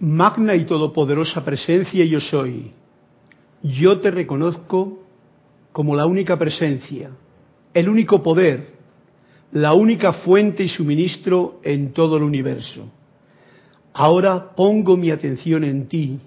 [0.00, 2.72] Magna y todopoderosa presencia yo soy.
[3.62, 5.00] Yo te reconozco
[5.72, 7.10] como la única presencia,
[7.74, 8.68] el único poder,
[9.52, 12.88] la única fuente y suministro en todo el universo.
[13.92, 16.18] Ahora pongo mi atención en ti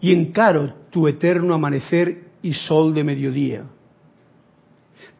[0.00, 3.64] y encaro tu eterno amanecer y sol de mediodía.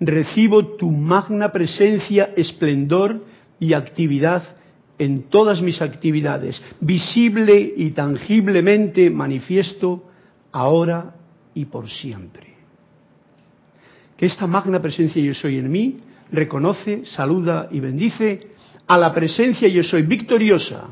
[0.00, 3.24] Recibo tu magna presencia, esplendor
[3.60, 4.57] y actividad
[4.98, 10.04] en todas mis actividades, visible y tangiblemente manifiesto
[10.52, 11.14] ahora
[11.54, 12.54] y por siempre.
[14.16, 15.96] Que esta magna presencia yo soy en mí
[16.30, 18.48] reconoce, saluda y bendice
[18.86, 20.88] a la presencia yo soy victoriosa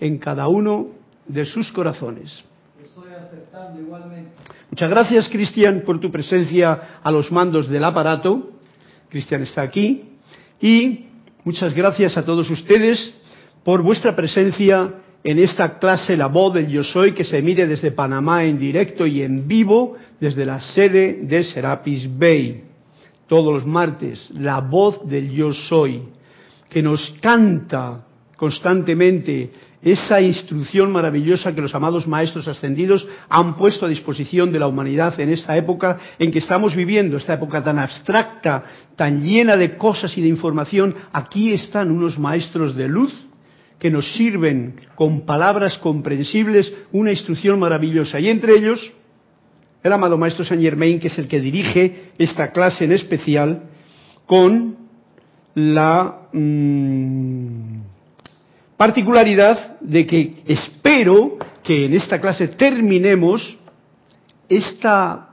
[0.00, 0.88] en cada uno
[1.26, 2.44] de sus corazones.
[4.70, 8.50] Muchas gracias, Cristian, por tu presencia a los mandos del aparato.
[9.08, 10.02] Cristian está aquí.
[10.60, 11.06] Y
[11.44, 13.14] muchas gracias a todos ustedes
[13.66, 14.94] por vuestra presencia
[15.24, 19.08] en esta clase La Voz del Yo Soy que se emite desde Panamá en directo
[19.08, 22.62] y en vivo desde la sede de Serapis Bay.
[23.26, 26.00] Todos los martes, La Voz del Yo Soy,
[26.70, 29.50] que nos canta constantemente
[29.82, 35.18] esa instrucción maravillosa que los amados maestros ascendidos han puesto a disposición de la humanidad
[35.18, 38.62] en esta época en que estamos viviendo, esta época tan abstracta,
[38.94, 40.94] tan llena de cosas y de información.
[41.12, 43.25] Aquí están unos maestros de luz
[43.78, 48.18] que nos sirven con palabras comprensibles una instrucción maravillosa.
[48.20, 48.92] Y entre ellos,
[49.82, 53.62] el amado Maestro Saint Germain, que es el que dirige esta clase en especial,
[54.26, 54.76] con
[55.54, 57.80] la mm,
[58.76, 63.56] particularidad de que espero que en esta clase terminemos
[64.48, 65.25] esta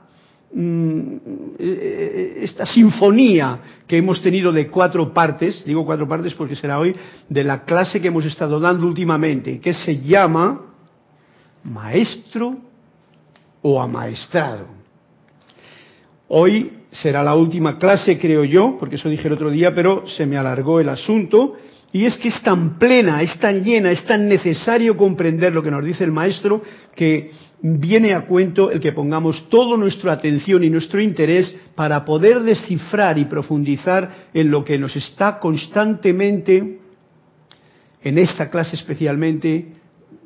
[1.58, 6.94] esta sinfonía que hemos tenido de cuatro partes, digo cuatro partes porque será hoy,
[7.28, 10.60] de la clase que hemos estado dando últimamente, que se llama
[11.64, 12.56] Maestro
[13.62, 14.66] o Amaestrado.
[16.28, 20.24] Hoy será la última clase, creo yo, porque eso dije el otro día, pero se
[20.24, 21.56] me alargó el asunto,
[21.92, 25.70] y es que es tan plena, es tan llena, es tan necesario comprender lo que
[25.70, 26.62] nos dice el Maestro,
[26.94, 27.30] que
[27.66, 33.16] viene a cuento el que pongamos toda nuestra atención y nuestro interés para poder descifrar
[33.16, 36.80] y profundizar en lo que nos está constantemente,
[38.02, 39.72] en esta clase especialmente,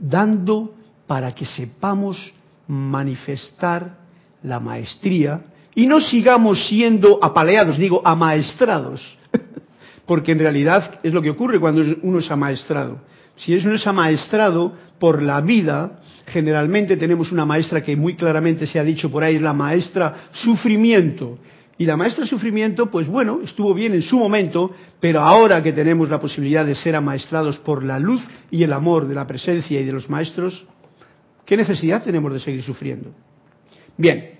[0.00, 0.74] dando
[1.06, 2.34] para que sepamos
[2.66, 3.98] manifestar
[4.42, 5.42] la maestría
[5.76, 9.16] y no sigamos siendo apaleados, digo, amaestrados,
[10.06, 12.98] porque en realidad es lo que ocurre cuando uno es amaestrado.
[13.36, 18.78] Si uno es amaestrado por la vida, generalmente tenemos una maestra que muy claramente se
[18.78, 21.38] ha dicho por ahí, es la maestra sufrimiento.
[21.80, 26.08] Y la maestra sufrimiento, pues bueno, estuvo bien en su momento, pero ahora que tenemos
[26.10, 28.20] la posibilidad de ser amaestrados por la luz
[28.50, 30.66] y el amor de la presencia y de los maestros,
[31.46, 33.10] ¿qué necesidad tenemos de seguir sufriendo?
[33.96, 34.30] Bien,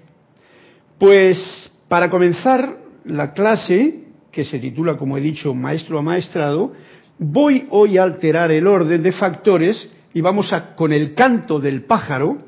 [0.99, 6.73] pues para comenzar la clase, que se titula, como he dicho, Maestro Amaestrado,
[7.19, 11.85] voy hoy a alterar el orden de factores y vamos a, con el canto del
[11.85, 12.39] pájaro,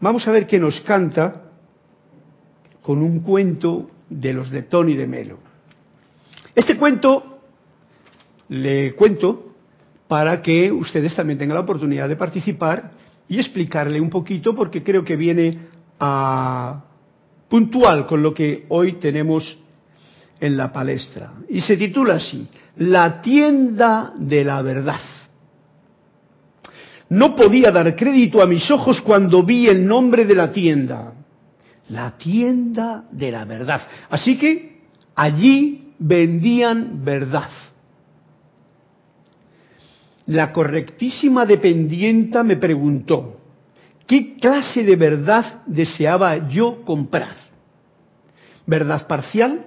[0.00, 1.42] vamos a ver qué nos canta
[2.82, 5.38] con un cuento de los de Tony de Melo.
[6.54, 7.40] Este cuento
[8.48, 9.54] le cuento
[10.08, 12.92] para que ustedes también tengan la oportunidad de participar
[13.28, 15.58] y explicarle un poquito porque creo que viene
[15.98, 16.84] a
[17.48, 19.58] puntual con lo que hoy tenemos
[20.40, 21.32] en la palestra.
[21.48, 22.46] Y se titula así,
[22.76, 25.00] La tienda de la verdad.
[27.08, 31.12] No podía dar crédito a mis ojos cuando vi el nombre de la tienda.
[31.88, 33.82] La tienda de la verdad.
[34.10, 34.80] Así que
[35.14, 37.50] allí vendían verdad.
[40.26, 43.40] La correctísima dependienta me preguntó,
[44.08, 47.36] ¿qué clase de verdad deseaba yo comprar?
[48.66, 49.66] ¿Verdad parcial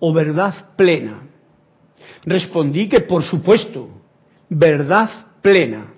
[0.00, 1.28] o verdad plena?
[2.24, 3.88] Respondí que por supuesto,
[4.48, 5.08] verdad
[5.40, 5.91] plena.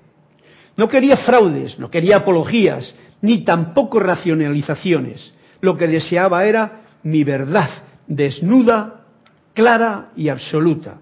[0.76, 5.32] No quería fraudes, no quería apologías, ni tampoco racionalizaciones.
[5.60, 7.70] Lo que deseaba era mi verdad,
[8.06, 9.04] desnuda,
[9.54, 10.98] clara y absoluta.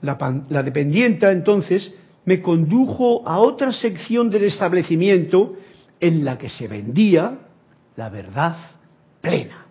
[0.00, 1.92] La, la dependienta entonces
[2.24, 5.56] me condujo a otra sección del establecimiento
[6.00, 7.38] en la que se vendía
[7.96, 8.56] la verdad
[9.20, 9.61] plena.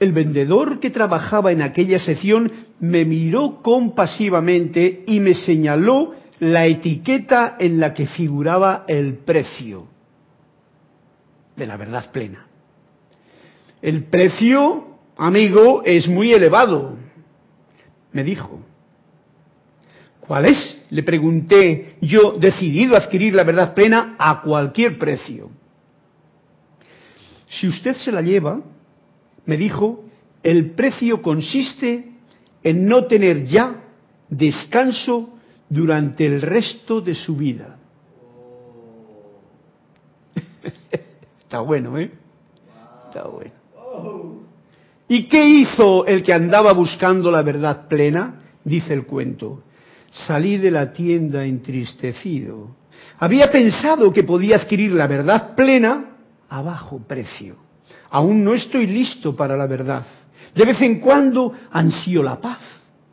[0.00, 2.50] El vendedor que trabajaba en aquella sección
[2.80, 9.86] me miró compasivamente y me señaló la etiqueta en la que figuraba el precio
[11.54, 12.46] de la verdad plena.
[13.82, 16.96] El precio, amigo, es muy elevado,
[18.12, 18.58] me dijo.
[20.20, 20.86] ¿Cuál es?
[20.88, 25.50] Le pregunté yo, decidido a adquirir la verdad plena a cualquier precio.
[27.48, 28.60] Si usted se la lleva,
[29.46, 30.04] me dijo,
[30.42, 32.12] el precio consiste
[32.62, 33.84] en no tener ya
[34.28, 35.30] descanso
[35.68, 37.78] durante el resto de su vida.
[41.42, 42.10] Está bueno, ¿eh?
[43.08, 43.52] Está bueno.
[45.08, 48.42] ¿Y qué hizo el que andaba buscando la verdad plena?
[48.64, 49.64] Dice el cuento.
[50.10, 52.76] Salí de la tienda entristecido.
[53.18, 56.16] Había pensado que podía adquirir la verdad plena
[56.48, 57.56] a bajo precio.
[58.10, 60.04] Aún no estoy listo para la verdad.
[60.54, 62.60] De vez en cuando ansío la paz,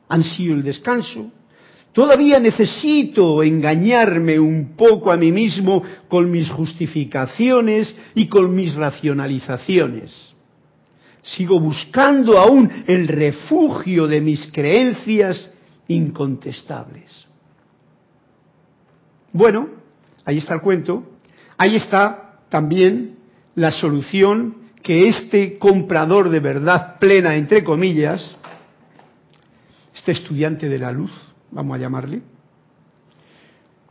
[0.10, 1.32] ansío el descanso.
[1.94, 10.12] Todavía necesito engañarme un poco a mí mismo con mis justificaciones y con mis racionalizaciones.
[11.24, 15.52] Sigo buscando aún el refugio de mis creencias
[15.88, 17.26] incontestables.
[19.34, 19.68] Bueno,
[20.24, 21.04] ahí está el cuento.
[21.58, 23.18] Ahí está también
[23.56, 28.38] la solución que este comprador de verdad plena, entre comillas,
[29.94, 31.12] este estudiante de la luz,
[31.52, 32.22] vamos a llamarle,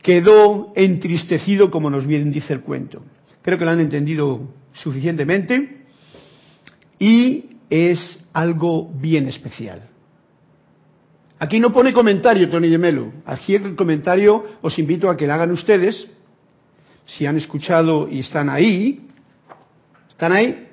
[0.00, 3.02] quedó entristecido como nos bien dice el cuento.
[3.42, 5.82] Creo que lo han entendido suficientemente
[6.98, 9.90] y es algo bien especial.
[11.38, 13.12] Aquí no pone comentario Tony de Melo.
[13.26, 16.06] Aquí el comentario os invito a que lo hagan ustedes.
[17.04, 19.06] Si han escuchado y están ahí,
[20.08, 20.65] ¿están ahí?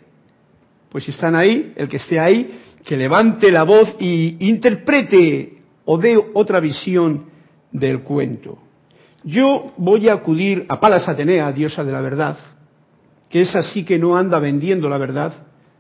[0.94, 5.98] Pues si están ahí, el que esté ahí, que levante la voz y interprete o
[5.98, 7.26] dé otra visión
[7.72, 8.60] del cuento.
[9.24, 12.38] Yo voy a acudir a Palas Atenea, diosa de la verdad,
[13.28, 15.34] que es así que no anda vendiendo la verdad,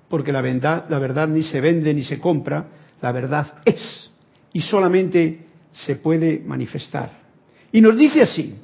[0.09, 2.65] porque la verdad, la verdad ni se vende ni se compra,
[2.99, 4.09] la verdad es
[4.51, 7.21] y solamente se puede manifestar.
[7.71, 8.55] Y nos dice así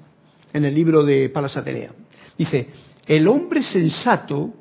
[0.51, 1.91] en el libro de Palas Atenea.
[2.35, 2.69] Dice,
[3.05, 4.53] el hombre sensato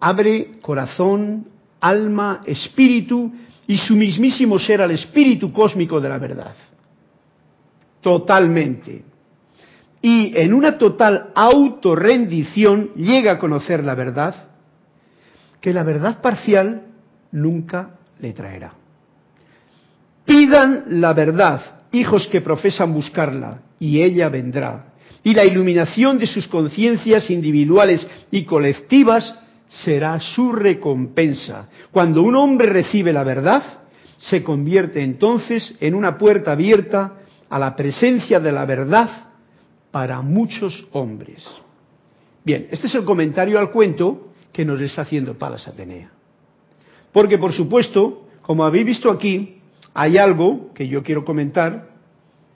[0.00, 1.46] abre corazón,
[1.80, 3.32] alma, espíritu
[3.66, 6.54] y su mismísimo ser al espíritu cósmico de la verdad.
[8.00, 9.04] Totalmente.
[10.00, 14.48] Y en una total autorrendición llega a conocer la verdad
[15.60, 16.82] que la verdad parcial
[17.32, 18.72] nunca le traerá.
[20.24, 24.92] Pidan la verdad, hijos que profesan buscarla, y ella vendrá.
[25.24, 29.34] Y la iluminación de sus conciencias individuales y colectivas
[29.68, 31.68] será su recompensa.
[31.90, 33.62] Cuando un hombre recibe la verdad,
[34.18, 37.18] se convierte entonces en una puerta abierta
[37.48, 39.08] a la presencia de la verdad
[39.90, 41.46] para muchos hombres.
[42.44, 46.10] Bien, este es el comentario al cuento que nos está haciendo Palas Atenea.
[47.12, 49.60] Porque, por supuesto, como habéis visto aquí,
[49.94, 51.88] hay algo que yo quiero comentar.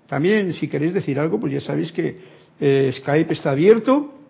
[0.06, 2.18] También, si queréis decir algo, pues ya sabéis que
[2.60, 4.21] eh, Skype está abierto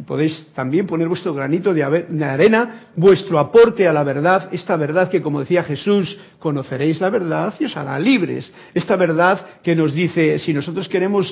[0.00, 5.10] y podéis también poner vuestro granito de arena, vuestro aporte a la verdad, esta verdad
[5.10, 8.50] que, como decía Jesús, conoceréis la verdad y os hará libres.
[8.72, 11.30] Esta verdad que nos dice, si nosotros queremos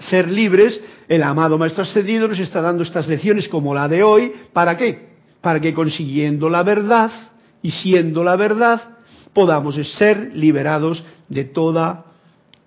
[0.00, 0.78] ser libres,
[1.08, 5.08] el amado Maestro Ascendido nos está dando estas lecciones como la de hoy, ¿para qué?
[5.40, 7.10] Para que consiguiendo la verdad
[7.62, 8.82] y siendo la verdad,
[9.32, 12.04] podamos ser liberados de toda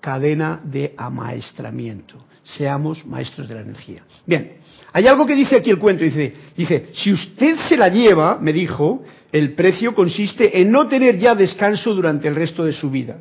[0.02, 2.16] cadena de amaestramiento.
[2.42, 4.04] Seamos maestros de la energía.
[4.26, 4.58] Bien,
[4.94, 8.54] hay algo que dice aquí el cuento, dice, dice, si usted se la lleva, me
[8.54, 13.18] dijo, el precio consiste en no tener ya descanso durante el resto de su vida.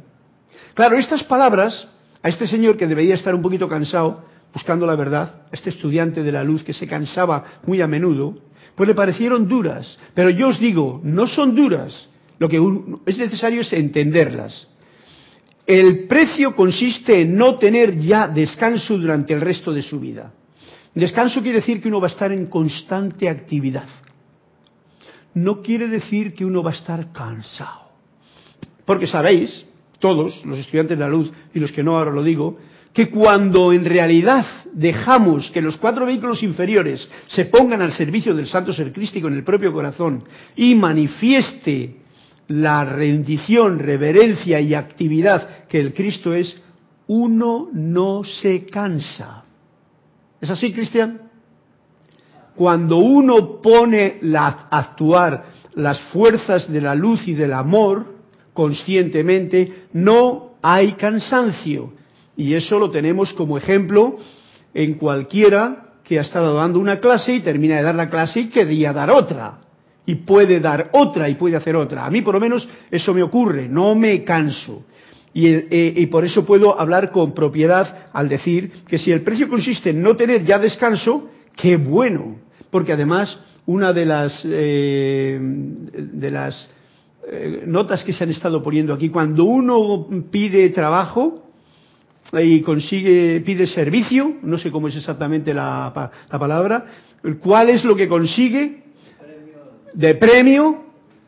[0.74, 1.88] Claro, estas palabras,
[2.22, 6.22] a este señor que debería estar un poquito cansado, buscando la verdad, a este estudiante
[6.22, 8.36] de la luz que se cansaba muy a menudo,
[8.74, 9.98] pues le parecieron duras.
[10.12, 12.06] Pero yo os digo, no son duras,
[12.38, 12.60] lo que
[13.06, 14.68] es necesario es entenderlas.
[15.66, 20.34] El precio consiste en no tener ya descanso durante el resto de su vida.
[20.94, 23.88] Descanso quiere decir que uno va a estar en constante actividad.
[25.34, 27.90] No quiere decir que uno va a estar cansado.
[28.84, 29.64] Porque sabéis,
[29.98, 32.58] todos, los estudiantes de la luz y los que no ahora lo digo,
[32.92, 34.44] que cuando en realidad
[34.74, 39.34] dejamos que los cuatro vehículos inferiores se pongan al servicio del Santo Ser Crístico en
[39.34, 40.24] el propio corazón
[40.56, 41.96] y manifieste
[42.48, 46.54] la rendición, reverencia y actividad que el Cristo es,
[47.06, 49.44] uno no se cansa.
[50.42, 51.20] ¿Es así, Cristian?
[52.56, 55.44] Cuando uno pone a actuar
[55.74, 58.16] las fuerzas de la luz y del amor
[58.52, 61.92] conscientemente, no hay cansancio.
[62.36, 64.16] Y eso lo tenemos como ejemplo
[64.74, 68.48] en cualquiera que ha estado dando una clase y termina de dar la clase y
[68.48, 69.60] quería dar otra
[70.04, 72.04] y puede dar otra y puede hacer otra.
[72.04, 74.86] A mí por lo menos eso me ocurre, no me canso.
[75.34, 79.90] Eh, y, por eso puedo hablar con propiedad al decir que si el precio consiste
[79.90, 82.36] en no tener ya descanso, qué bueno,
[82.70, 86.68] porque además una de las, eh, de las
[87.26, 91.44] eh, notas que se han estado poniendo aquí, cuando uno pide trabajo
[92.32, 96.84] y consigue, pide servicio, no sé cómo es exactamente la, la palabra,
[97.40, 98.82] ¿cuál es lo que consigue?
[99.94, 100.81] De premio,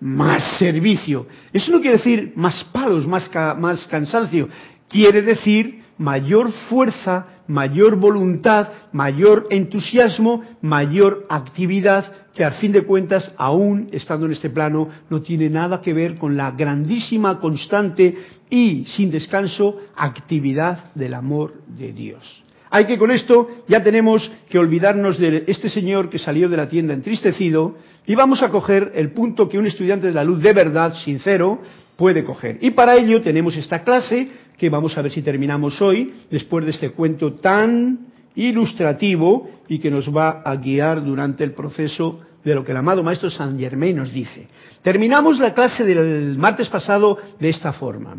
[0.04, 1.26] más servicio.
[1.50, 4.50] Eso no quiere decir más palos, más, más cansancio.
[4.86, 13.32] Quiere decir mayor fuerza, mayor voluntad, mayor entusiasmo, mayor actividad, que al fin de cuentas,
[13.38, 18.14] aún estando en este plano, no tiene nada que ver con la grandísima, constante
[18.50, 22.43] y sin descanso actividad del amor de Dios.
[22.74, 26.68] Hay que con esto ya tenemos que olvidarnos de este señor que salió de la
[26.68, 30.52] tienda entristecido y vamos a coger el punto que un estudiante de la luz de
[30.52, 31.60] verdad, sincero,
[31.94, 32.58] puede coger.
[32.62, 34.28] Y para ello tenemos esta clase
[34.58, 39.92] que vamos a ver si terminamos hoy, después de este cuento tan ilustrativo y que
[39.92, 43.94] nos va a guiar durante el proceso de lo que el amado Maestro San Germain
[43.94, 44.48] nos dice.
[44.82, 48.16] Terminamos la clase del martes pasado de esta forma.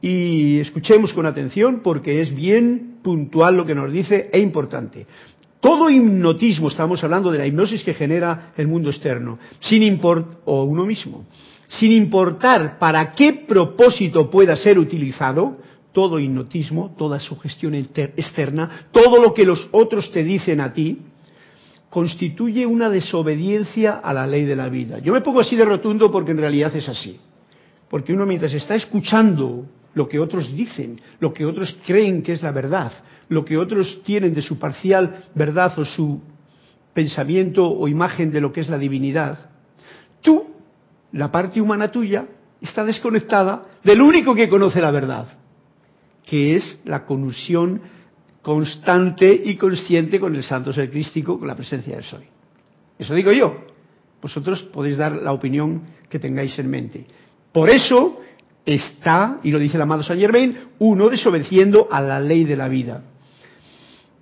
[0.00, 5.06] Y escuchemos con atención porque es bien puntual lo que nos dice e importante.
[5.60, 10.64] Todo hipnotismo, estamos hablando de la hipnosis que genera el mundo externo, sin import o
[10.64, 11.26] uno mismo,
[11.68, 15.58] sin importar para qué propósito pueda ser utilizado,
[15.92, 20.98] todo hipnotismo, toda sugestión externa, todo lo que los otros te dicen a ti,
[21.88, 24.98] constituye una desobediencia a la ley de la vida.
[24.98, 27.20] Yo me pongo así de rotundo porque en realidad es así.
[27.88, 32.42] Porque uno mientras está escuchando lo que otros dicen, lo que otros creen que es
[32.42, 32.92] la verdad,
[33.28, 36.20] lo que otros tienen de su parcial verdad o su
[36.92, 39.50] pensamiento o imagen de lo que es la divinidad,
[40.20, 40.46] tú,
[41.12, 42.26] la parte humana tuya,
[42.60, 45.26] está desconectada del único que conoce la verdad,
[46.24, 47.80] que es la conusión
[48.42, 52.24] constante y consciente con el santo ser crístico, con la presencia del soy.
[52.98, 53.56] Eso digo yo.
[54.20, 57.06] Vosotros podéis dar la opinión que tengáis en mente.
[57.52, 58.20] Por eso
[58.64, 62.68] está, y lo dice el amado Saint Germain, uno desobedeciendo a la ley de la
[62.68, 63.02] vida.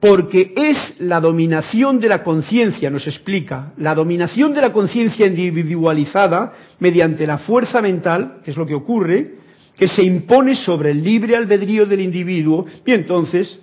[0.00, 6.52] Porque es la dominación de la conciencia, nos explica, la dominación de la conciencia individualizada
[6.80, 9.34] mediante la fuerza mental, que es lo que ocurre,
[9.76, 13.58] que se impone sobre el libre albedrío del individuo y entonces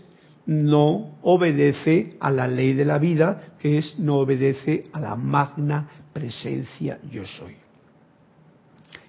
[0.46, 5.88] no obedece a la ley de la vida, que es no obedece a la magna
[6.14, 7.69] presencia yo soy.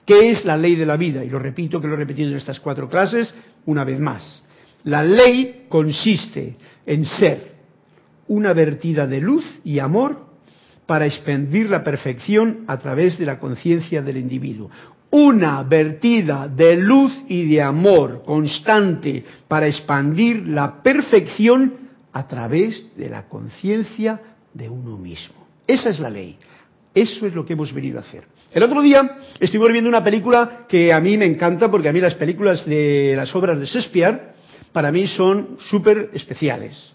[0.05, 1.25] ¿Qué es la ley de la vida?
[1.25, 3.33] Y lo repito, que lo he repetido en estas cuatro clases
[3.67, 4.43] una vez más.
[4.85, 7.51] La ley consiste en ser
[8.29, 10.31] una vertida de luz y amor
[10.87, 14.71] para expandir la perfección a través de la conciencia del individuo.
[15.11, 21.75] Una vertida de luz y de amor constante para expandir la perfección
[22.13, 24.21] a través de la conciencia
[24.55, 25.35] de uno mismo.
[25.67, 26.37] Esa es la ley.
[26.95, 28.25] Eso es lo que hemos venido a hacer.
[28.53, 32.01] El otro día estuvimos viendo una película que a mí me encanta porque a mí
[32.01, 34.35] las películas de las obras de Shakespeare
[34.73, 36.93] para mí son súper especiales.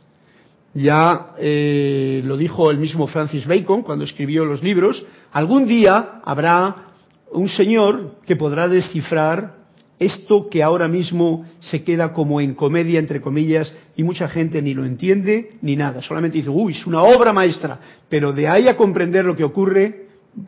[0.74, 6.88] Ya eh, lo dijo el mismo Francis Bacon cuando escribió los libros, algún día habrá
[7.32, 9.65] un señor que podrá descifrar
[10.00, 14.74] esto que ahora mismo se queda como en comedia, entre comillas, y mucha gente ni
[14.74, 16.02] lo entiende ni nada.
[16.02, 17.80] Solamente dice, uy, es una obra maestra.
[18.10, 20.08] Pero de ahí a comprender lo que ocurre,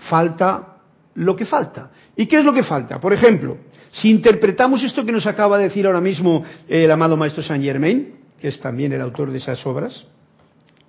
[0.09, 0.77] falta
[1.15, 1.91] lo que falta.
[2.15, 2.99] ¿Y qué es lo que falta?
[2.99, 3.57] Por ejemplo,
[3.91, 8.15] si interpretamos esto que nos acaba de decir ahora mismo el amado maestro Saint Germain,
[8.39, 10.05] que es también el autor de esas obras,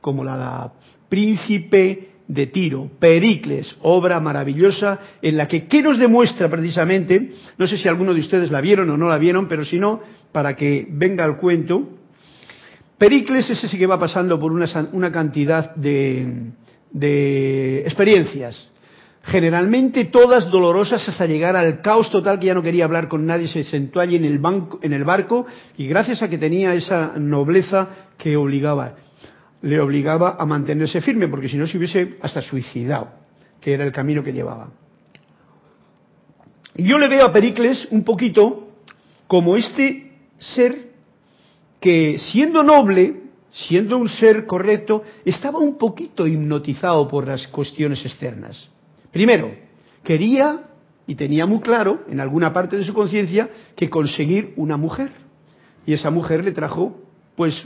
[0.00, 0.72] como la
[1.08, 7.30] Príncipe de Tiro, Pericles, obra maravillosa en la que, ¿qué nos demuestra precisamente?
[7.56, 10.02] No sé si alguno de ustedes la vieron o no la vieron, pero si no,
[10.30, 11.88] para que venga el cuento.
[12.98, 16.50] Pericles es ese que va pasando por una, cantidad de,
[16.90, 18.70] de experiencias,
[19.22, 23.48] generalmente todas dolorosas hasta llegar al caos total que ya no quería hablar con nadie,
[23.48, 25.46] se sentó allí en el, banco, en el barco
[25.78, 28.96] y gracias a que tenía esa nobleza que obligaba
[29.62, 33.08] le obligaba a mantenerse firme, porque si no se hubiese hasta suicidado,
[33.60, 34.70] que era el camino que llevaba.
[36.76, 38.68] Y yo le veo a Pericles un poquito
[39.26, 40.92] como este ser
[41.80, 48.68] que, siendo noble, siendo un ser correcto, estaba un poquito hipnotizado por las cuestiones externas.
[49.10, 49.50] Primero,
[50.04, 50.70] quería,
[51.06, 55.10] y tenía muy claro, en alguna parte de su conciencia, que conseguir una mujer.
[55.86, 57.00] Y esa mujer le trajo,
[57.34, 57.60] pues,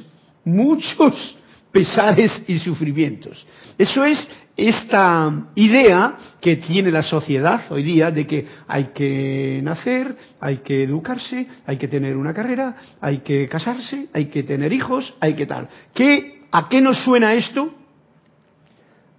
[0.45, 1.37] muchos
[1.73, 3.45] pesares y sufrimientos.
[3.79, 10.15] Eso es esta idea que tiene la sociedad hoy día de que hay que nacer,
[10.41, 15.15] hay que educarse, hay que tener una carrera, hay que casarse, hay que tener hijos,
[15.21, 15.69] hay que tal.
[15.95, 17.73] ¿Qué, ¿A qué nos suena esto?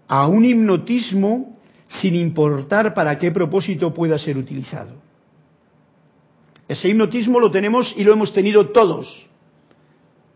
[0.08, 1.58] A un hipnotismo
[1.88, 5.02] sin importar para qué propósito pueda ser utilizado.
[6.68, 9.28] Ese hipnotismo lo tenemos y lo hemos tenido todos.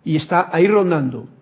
[0.03, 1.36] Y está ahí rondando.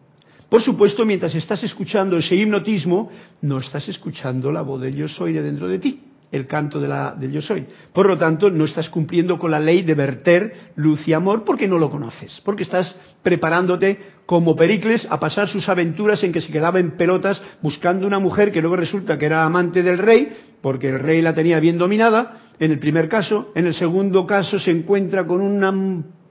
[0.56, 5.34] Por supuesto, mientras estás escuchando ese hipnotismo, no estás escuchando la voz del yo soy
[5.34, 6.00] de dentro de ti,
[6.32, 6.88] el canto de
[7.20, 7.66] del yo soy.
[7.92, 11.68] Por lo tanto, no estás cumpliendo con la ley de verter luz y amor porque
[11.68, 16.54] no lo conoces, porque estás preparándote como Pericles a pasar sus aventuras en que se
[16.54, 20.88] quedaba en pelotas buscando una mujer que luego resulta que era amante del rey, porque
[20.88, 23.52] el rey la tenía bien dominada, en el primer caso.
[23.56, 25.74] En el segundo caso se encuentra con una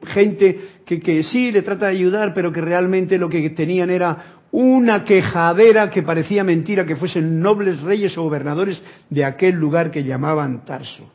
[0.04, 5.04] gente que, sí le trata de ayudar, pero que realmente lo que tenían era una
[5.04, 8.80] quejadera que parecía mentira que fuesen nobles reyes o gobernadores
[9.10, 11.10] de aquel lugar que llamaban Tarso.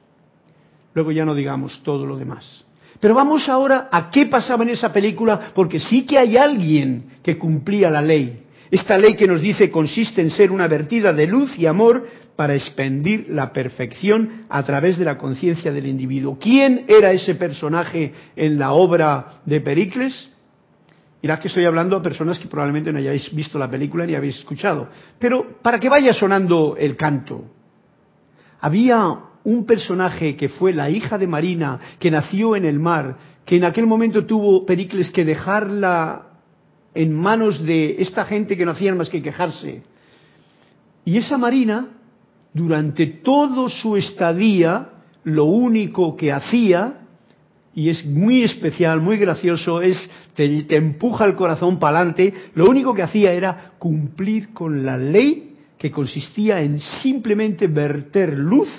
[0.93, 2.65] Luego ya no digamos todo lo demás.
[2.99, 7.37] Pero vamos ahora a qué pasaba en esa película, porque sí que hay alguien que
[7.37, 8.43] cumplía la ley.
[8.71, 12.05] Esta ley que nos dice consiste en ser una vertida de luz y amor
[12.39, 16.37] para expandir la perfección a través de la conciencia del individuo.
[16.39, 20.29] ¿Quién era ese personaje en la obra de Pericles?
[21.21, 24.37] Mirad que estoy hablando a personas que probablemente no hayáis visto la película ni habéis
[24.37, 24.87] escuchado.
[25.19, 27.43] Pero para que vaya sonando el canto,
[28.61, 33.57] había un personaje que fue la hija de Marina, que nació en el mar, que
[33.57, 36.27] en aquel momento tuvo Pericles que dejarla
[36.93, 39.83] en manos de esta gente que no hacían más que quejarse.
[41.03, 41.98] Y esa Marina
[42.53, 44.89] durante todo su estadía,
[45.23, 46.99] lo único que hacía,
[47.75, 52.93] y es muy especial, muy gracioso, es te, empuja el corazón para adelante, lo único
[52.93, 58.69] que hacía era cumplir con la ley que consistía en simplemente verter luz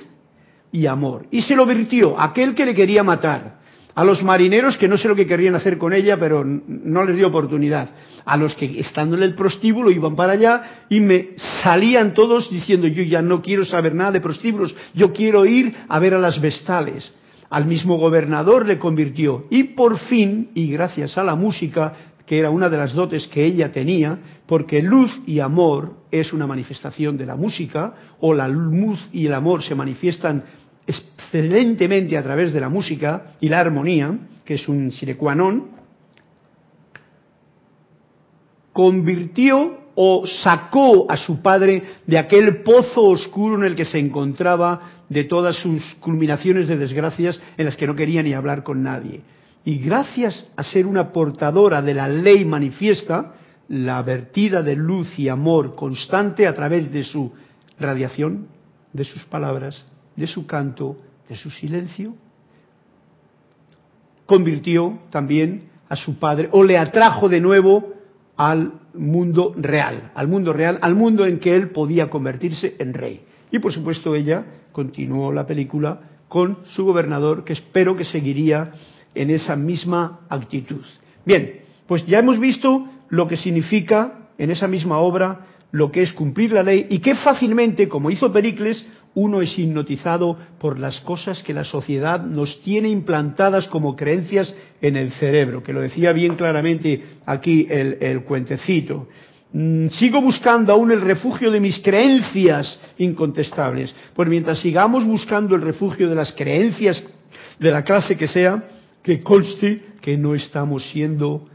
[0.72, 1.26] y amor.
[1.30, 3.59] Y se lo virtió aquel que le quería matar
[3.94, 7.16] a los marineros que no sé lo que querían hacer con ella, pero no les
[7.16, 7.90] dio oportunidad,
[8.24, 11.30] a los que estando en el prostíbulo iban para allá y me
[11.62, 15.98] salían todos diciendo yo ya no quiero saber nada de prostíbulos, yo quiero ir a
[15.98, 17.12] ver a las vestales.
[17.50, 21.92] Al mismo gobernador le convirtió y por fin, y gracias a la música,
[22.24, 26.46] que era una de las dotes que ella tenía, porque luz y amor es una
[26.46, 30.44] manifestación de la música, o la luz y el amor se manifiestan
[31.30, 35.78] excelentemente a través de la música y la armonía, que es un sine qua non,
[38.72, 45.04] convirtió o sacó a su padre de aquel pozo oscuro en el que se encontraba
[45.08, 49.20] de todas sus culminaciones de desgracias en las que no quería ni hablar con nadie.
[49.64, 53.34] Y gracias a ser una portadora de la ley manifiesta,
[53.68, 57.32] la vertida de luz y amor constante a través de su
[57.78, 58.48] radiación,
[58.92, 59.84] de sus palabras,
[60.16, 60.96] de su canto,
[61.30, 62.14] de su silencio,
[64.26, 67.94] convirtió también a su padre o le atrajo de nuevo
[68.36, 73.22] al mundo real, al mundo real, al mundo en que él podía convertirse en rey.
[73.52, 78.72] Y por supuesto ella continuó la película con su gobernador, que espero que seguiría
[79.14, 80.84] en esa misma actitud.
[81.24, 86.12] Bien, pues ya hemos visto lo que significa en esa misma obra lo que es
[86.12, 88.84] cumplir la ley y que fácilmente, como hizo Pericles,
[89.14, 94.96] uno es hipnotizado por las cosas que la sociedad nos tiene implantadas como creencias en
[94.96, 99.08] el cerebro, que lo decía bien claramente aquí el, cuentecito.
[99.52, 103.94] Mm, sigo buscando aún el refugio de mis creencias incontestables.
[104.14, 107.02] Pues mientras sigamos buscando el refugio de las creencias
[107.58, 108.64] de la clase que sea,
[109.02, 111.48] que conste que no estamos siendo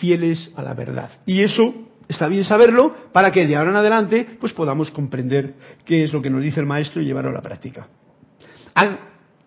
[0.00, 1.10] fieles a la verdad.
[1.24, 6.04] Y eso está bien saberlo para que de ahora en adelante pues podamos comprender qué
[6.04, 7.86] es lo que nos dice el maestro y llevarlo a la práctica.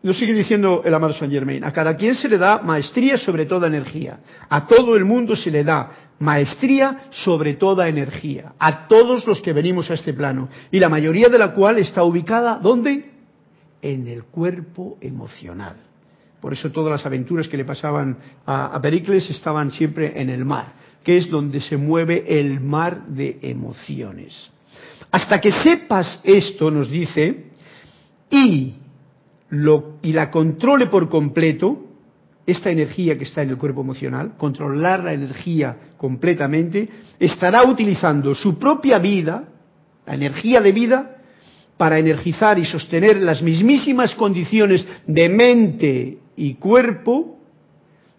[0.01, 3.45] nos sigue diciendo el amado Saint Germain, a cada quien se le da maestría sobre
[3.45, 9.27] toda energía, a todo el mundo se le da maestría sobre toda energía, a todos
[9.27, 13.11] los que venimos a este plano, y la mayoría de la cual está ubicada, ¿dónde?
[13.81, 15.75] En el cuerpo emocional.
[16.39, 20.82] Por eso todas las aventuras que le pasaban a Pericles estaban siempre en el mar
[21.03, 24.33] que es donde se mueve el mar de emociones.
[25.11, 27.51] Hasta que sepas esto, nos dice,
[28.29, 28.73] y,
[29.49, 31.85] lo, y la controle por completo,
[32.45, 36.89] esta energía que está en el cuerpo emocional, controlar la energía completamente,
[37.19, 39.43] estará utilizando su propia vida,
[40.05, 41.17] la energía de vida,
[41.77, 47.39] para energizar y sostener las mismísimas condiciones de mente y cuerpo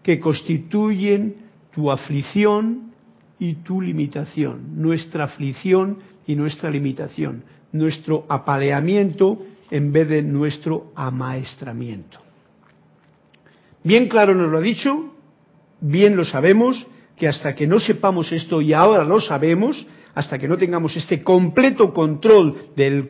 [0.03, 1.44] que constituyen
[1.75, 2.93] tu aflicción
[3.39, 12.21] y tu limitación, nuestra aflicción y nuestra limitación, nuestro apaleamiento en vez de nuestro amaestramiento.
[13.83, 15.15] Bien claro nos lo ha dicho,
[15.81, 20.49] bien lo sabemos, que hasta que no sepamos esto, y ahora lo sabemos, hasta que
[20.49, 23.09] no tengamos este completo control de,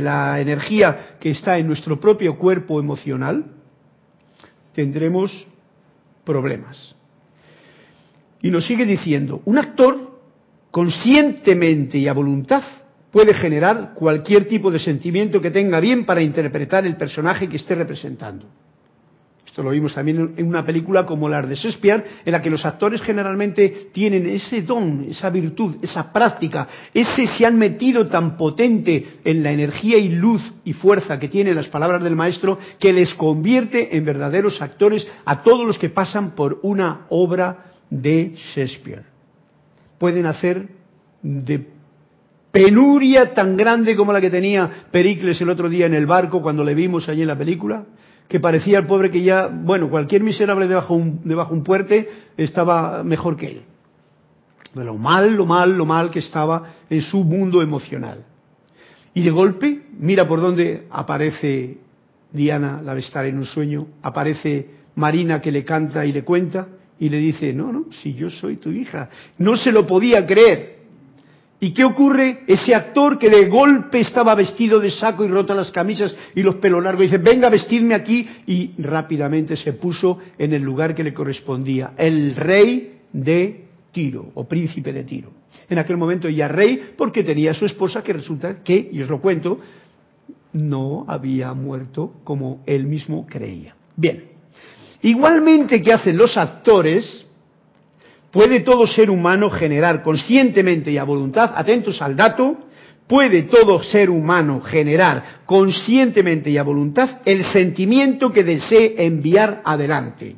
[0.00, 3.44] la, energía que está en nuestro propio cuerpo emocional,
[4.72, 5.46] tendremos
[6.24, 6.94] problemas.
[8.42, 10.20] Y nos sigue diciendo, un actor
[10.70, 12.62] conscientemente y a voluntad
[13.10, 17.74] puede generar cualquier tipo de sentimiento que tenga bien para interpretar el personaje que esté
[17.74, 18.46] representando.
[19.56, 22.66] Esto lo vimos también en una película como la de Shakespeare, en la que los
[22.66, 29.20] actores generalmente tienen ese don, esa virtud, esa práctica, ese se han metido tan potente
[29.24, 33.14] en la energía y luz y fuerza que tienen las palabras del maestro, que les
[33.14, 39.04] convierte en verdaderos actores a todos los que pasan por una obra de Shakespeare.
[39.98, 40.68] Pueden hacer
[41.22, 41.66] de
[42.50, 46.64] penuria tan grande como la que tenía Pericles el otro día en el barco cuando
[46.64, 47.84] le vimos allí en la película,
[48.28, 53.04] que parecía el pobre que ya, bueno, cualquier miserable debajo un, debajo un puente estaba
[53.04, 53.62] mejor que él.
[54.74, 58.24] De lo mal, lo mal, lo mal que estaba en su mundo emocional.
[59.14, 61.78] Y de golpe, mira por dónde aparece
[62.32, 67.08] Diana, la estar en un sueño, aparece Marina que le canta y le cuenta, y
[67.08, 69.10] le dice, no, no, si yo soy tu hija.
[69.38, 70.76] No se lo podía creer.
[71.58, 72.40] ¿Y qué ocurre?
[72.46, 76.56] Ese actor que de golpe estaba vestido de saco y rota las camisas y los
[76.56, 81.14] pelos largos, dice, venga, vestidme aquí, y rápidamente se puso en el lugar que le
[81.14, 85.30] correspondía, el rey de Tiro, o príncipe de Tiro.
[85.70, 89.08] En aquel momento ya rey, porque tenía a su esposa que resulta que, y os
[89.08, 89.58] lo cuento,
[90.52, 93.74] no había muerto como él mismo creía.
[93.96, 94.35] Bien,
[95.08, 97.26] igualmente que hacen los actores,
[98.36, 102.66] ¿Puede todo ser humano generar conscientemente y a voluntad, atentos al dato,
[103.06, 110.36] puede todo ser humano generar conscientemente y a voluntad el sentimiento que desee enviar adelante,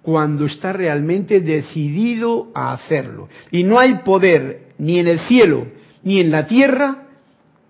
[0.00, 3.28] cuando está realmente decidido a hacerlo.
[3.50, 5.66] Y no hay poder ni en el cielo
[6.04, 7.08] ni en la tierra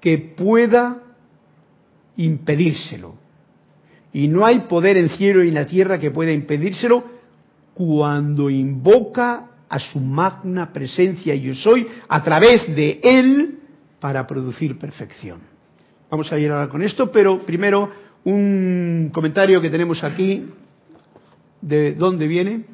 [0.01, 0.99] que pueda
[2.17, 3.24] impedírselo.
[4.15, 7.05] Y no hay poder en cielo y en la tierra que pueda impedírselo
[7.75, 13.59] cuando invoca a su magna presencia yo soy a través de él
[13.99, 15.41] para producir perfección.
[16.09, 17.91] Vamos a ir ahora con esto, pero primero
[18.25, 20.47] un comentario que tenemos aquí.
[21.61, 22.67] ¿De dónde viene?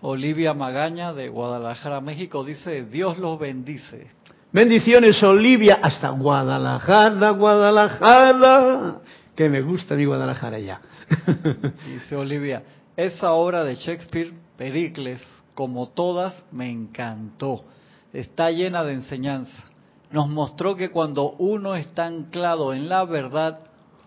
[0.00, 4.06] Olivia Magaña de Guadalajara, México, dice, Dios los bendice.
[4.52, 9.00] Bendiciones, Olivia, hasta Guadalajara, Guadalajara,
[9.36, 10.80] que me gusta mi Guadalajara ya.
[11.86, 12.62] dice Olivia,
[12.96, 15.22] esa obra de Shakespeare, Pericles,
[15.54, 17.64] como todas, me encantó.
[18.12, 19.64] Está llena de enseñanza.
[20.10, 23.60] Nos mostró que cuando uno está anclado en la verdad,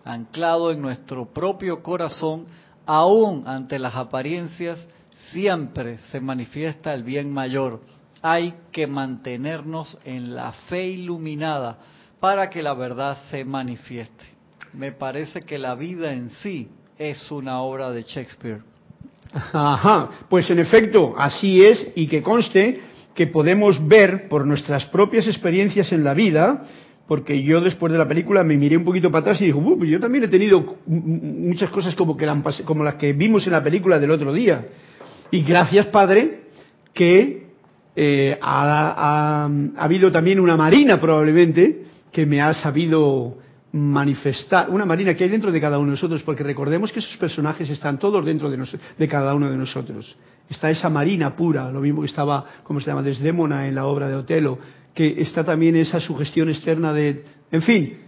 [0.04, 2.46] anclado en nuestro propio corazón,
[2.84, 4.86] aún ante las apariencias,
[5.30, 7.80] siempre se manifiesta el bien mayor.
[8.22, 11.78] Hay que mantenernos en la fe iluminada
[12.18, 14.39] para que la verdad se manifieste.
[14.72, 18.60] Me parece que la vida en sí es una obra de Shakespeare.
[19.32, 22.80] Ajá, pues en efecto, así es y que conste
[23.14, 26.64] que podemos ver por nuestras propias experiencias en la vida,
[27.06, 29.90] porque yo después de la película me miré un poquito para atrás y digo, pues
[29.90, 32.28] yo también he tenido muchas cosas como, que
[32.64, 34.68] como las que vimos en la película del otro día.
[35.30, 36.42] Y gracias, Padre,
[36.92, 37.48] que
[37.96, 43.38] eh, ha habido también una marina probablemente que me ha sabido
[43.72, 47.16] manifestar, una marina que hay dentro de cada uno de nosotros, porque recordemos que esos
[47.16, 48.58] personajes están todos dentro de,
[48.98, 50.16] de cada uno de nosotros.
[50.48, 54.08] Está esa marina pura, lo mismo que estaba, como se llama?, Desdémona en la obra
[54.08, 54.58] de Otelo,
[54.94, 57.24] que está también esa sugestión externa de...
[57.52, 57.98] En fin,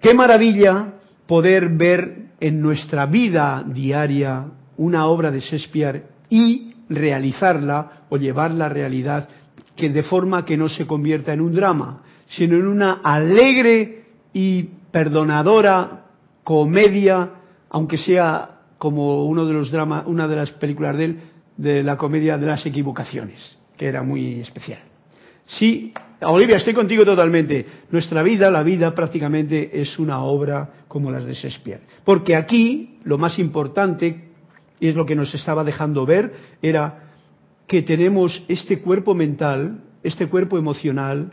[0.00, 0.94] qué maravilla
[1.26, 8.70] poder ver en nuestra vida diaria una obra de Shakespeare y realizarla o llevarla a
[8.70, 9.28] realidad
[9.76, 14.68] que de forma que no se convierta en un drama, sino en una alegre y
[14.90, 16.06] perdonadora
[16.44, 17.30] comedia,
[17.70, 21.20] aunque sea como uno de los dramas, una de las películas de él,
[21.56, 24.80] de la comedia de las equivocaciones, que era muy especial.
[25.46, 27.66] Sí, Olivia, estoy contigo totalmente.
[27.90, 31.80] Nuestra vida, la vida prácticamente es una obra como las de Shakespeare.
[32.04, 34.28] Porque aquí lo más importante,
[34.78, 37.10] y es lo que nos estaba dejando ver, era
[37.66, 41.32] que tenemos este cuerpo mental, este cuerpo emocional,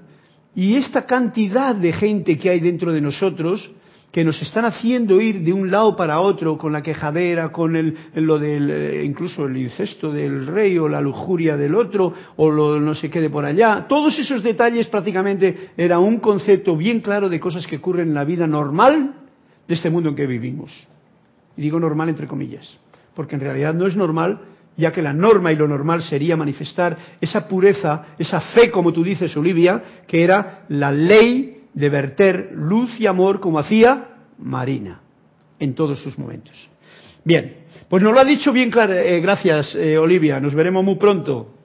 [0.58, 3.70] y esta cantidad de gente que hay dentro de nosotros,
[4.12, 7.96] que nos están haciendo ir de un lado para otro con la quejadera, con el,
[8.16, 12.80] lo del, eh, incluso el incesto del rey o la lujuria del otro o lo
[12.80, 13.86] no sé qué de por allá.
[13.88, 18.26] Todos esos detalles prácticamente era un concepto bien claro de cosas que ocurren en la
[18.26, 19.14] vida normal
[19.68, 20.88] de este mundo en que vivimos.
[21.56, 22.80] Y digo normal entre comillas,
[23.14, 24.42] porque en realidad no es normal
[24.78, 29.04] ya que la norma y lo normal sería manifestar esa pureza, esa fe, como tú
[29.04, 35.02] dices, Olivia, que era la ley de verter luz y amor como hacía Marina
[35.60, 36.70] en todos sus momentos.
[37.24, 37.58] Bien,
[37.90, 41.56] pues nos lo ha dicho bien claro, eh, gracias eh, Olivia, nos veremos muy pronto.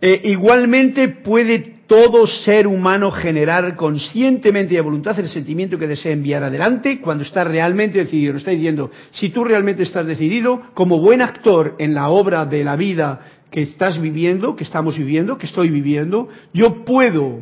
[0.00, 6.12] Eh, igualmente puede todo ser humano generar conscientemente y a voluntad el sentimiento que desea
[6.12, 8.32] enviar adelante cuando está realmente decidido.
[8.32, 12.62] Nos está diciendo, si tú realmente estás decidido, como buen actor en la obra de
[12.62, 17.40] la vida que estás viviendo, que estamos viviendo, que estoy viviendo, yo puedo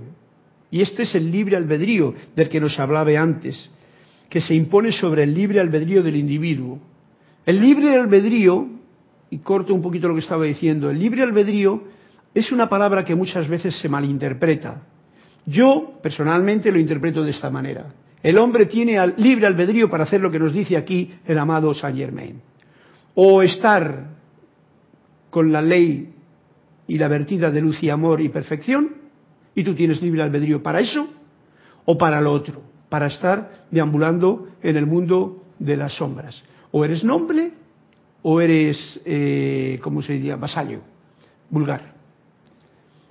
[0.70, 3.70] y este es el libre albedrío del que nos hablaba antes,
[4.30, 6.78] que se impone sobre el libre albedrío del individuo.
[7.44, 8.66] El libre albedrío,
[9.28, 11.97] y corto un poquito lo que estaba diciendo, el libre albedrío
[12.38, 14.82] es una palabra que muchas veces se malinterpreta.
[15.44, 17.86] Yo, personalmente, lo interpreto de esta manera.
[18.22, 21.98] El hombre tiene libre albedrío para hacer lo que nos dice aquí el amado Saint
[21.98, 22.40] Germain.
[23.16, 24.10] O estar
[25.30, 26.14] con la ley
[26.86, 28.94] y la vertida de luz y amor y perfección,
[29.54, 31.08] y tú tienes libre albedrío para eso
[31.86, 36.40] o para lo otro, para estar deambulando en el mundo de las sombras.
[36.70, 37.52] O eres noble
[38.22, 40.82] o eres, eh, ¿cómo se diría?, vasallo,
[41.50, 41.97] vulgar.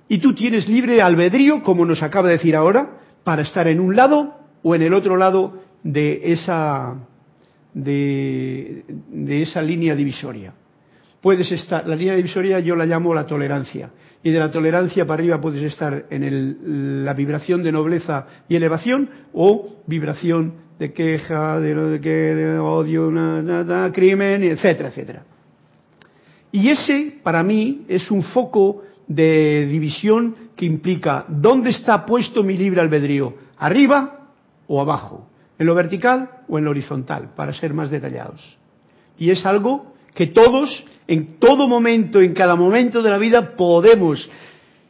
[0.08, 3.94] Y tú tienes libre albedrío, como nos acaba de decir ahora, para estar en un
[3.94, 6.96] lado o en el otro lado de esa,
[7.74, 10.54] de, de esa línea divisoria.
[11.20, 13.90] Puedes estar, la línea divisoria yo la llamo la tolerancia
[14.22, 19.10] y de la tolerancia para arriba puedes estar en la vibración de nobleza y elevación
[19.32, 23.12] o vibración de queja, de, de odio,
[23.92, 25.22] crimen, etcétera, etcétera.
[26.52, 32.56] Y ese, para mí, es un foco de división que implica dónde está puesto mi
[32.56, 34.28] libre albedrío, arriba
[34.66, 38.58] o abajo, en lo vertical o en lo horizontal, para ser más detallados.
[39.18, 44.28] Y es algo que todos, en todo momento, en cada momento de la vida, podemos,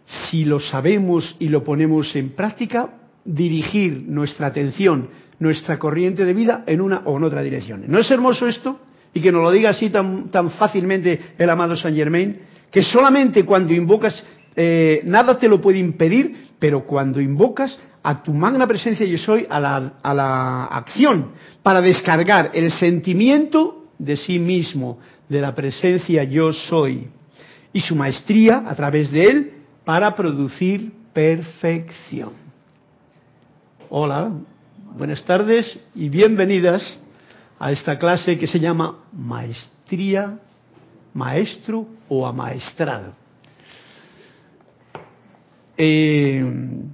[0.06, 2.90] si lo sabemos y lo ponemos en práctica,
[3.24, 7.84] dirigir nuestra atención, nuestra corriente de vida en una o en otra dirección.
[7.86, 8.80] ¿No es hermoso esto?
[9.14, 12.38] Y que nos lo diga así tan, tan fácilmente el amado Saint Germain,
[12.70, 14.22] que solamente cuando invocas,
[14.56, 19.46] eh, nada te lo puede impedir, pero cuando invocas a tu magna presencia yo soy,
[19.48, 26.24] a la, a la acción, para descargar el sentimiento de sí mismo, de la presencia
[26.24, 27.08] yo soy
[27.72, 29.52] y su maestría a través de él
[29.84, 32.30] para producir perfección.
[33.90, 34.32] Hola,
[34.96, 37.00] buenas tardes y bienvenidas
[37.58, 40.38] a esta clase que se llama Maestría,
[41.18, 43.12] Maestro o Amaestrado.
[45.76, 46.44] Eh,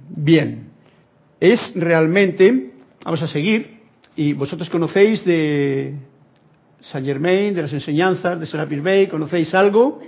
[0.09, 0.69] bien,
[1.39, 2.71] es realmente,
[3.03, 3.81] vamos a seguir,
[4.15, 5.95] y vosotros conocéis de
[6.81, 10.01] Saint Germain, de las enseñanzas de Serapis Bay, ¿conocéis algo?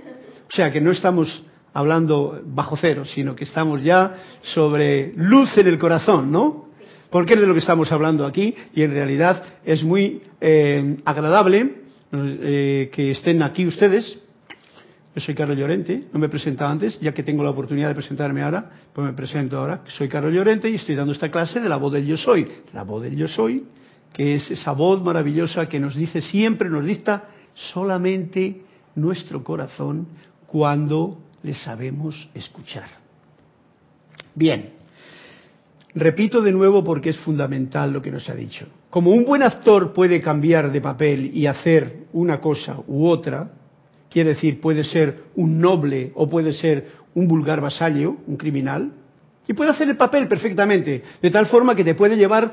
[0.47, 5.67] O sea que no estamos hablando bajo cero, sino que estamos ya sobre luz en
[5.67, 6.67] el corazón, ¿no?
[7.09, 11.86] Porque es de lo que estamos hablando aquí y en realidad es muy eh, agradable
[12.11, 14.19] eh, que estén aquí ustedes.
[15.15, 17.95] Yo soy Carlos Llorente, no me he presentado antes, ya que tengo la oportunidad de
[17.95, 19.81] presentarme ahora, pues me presento ahora.
[19.87, 22.47] Soy Carlos Llorente y estoy dando esta clase de la voz del yo soy.
[22.71, 23.63] La voz del yo soy
[24.13, 28.63] que es esa voz maravillosa que nos dice siempre, nos dicta solamente
[28.95, 30.07] nuestro corazón
[30.47, 32.87] cuando le sabemos escuchar.
[34.33, 34.71] Bien,
[35.93, 38.65] repito de nuevo porque es fundamental lo que nos ha dicho.
[38.89, 43.51] Como un buen actor puede cambiar de papel y hacer una cosa u otra,
[44.09, 48.91] quiere decir, puede ser un noble o puede ser un vulgar vasallo, un criminal,
[49.47, 52.51] y puede hacer el papel perfectamente, de tal forma que te puede llevar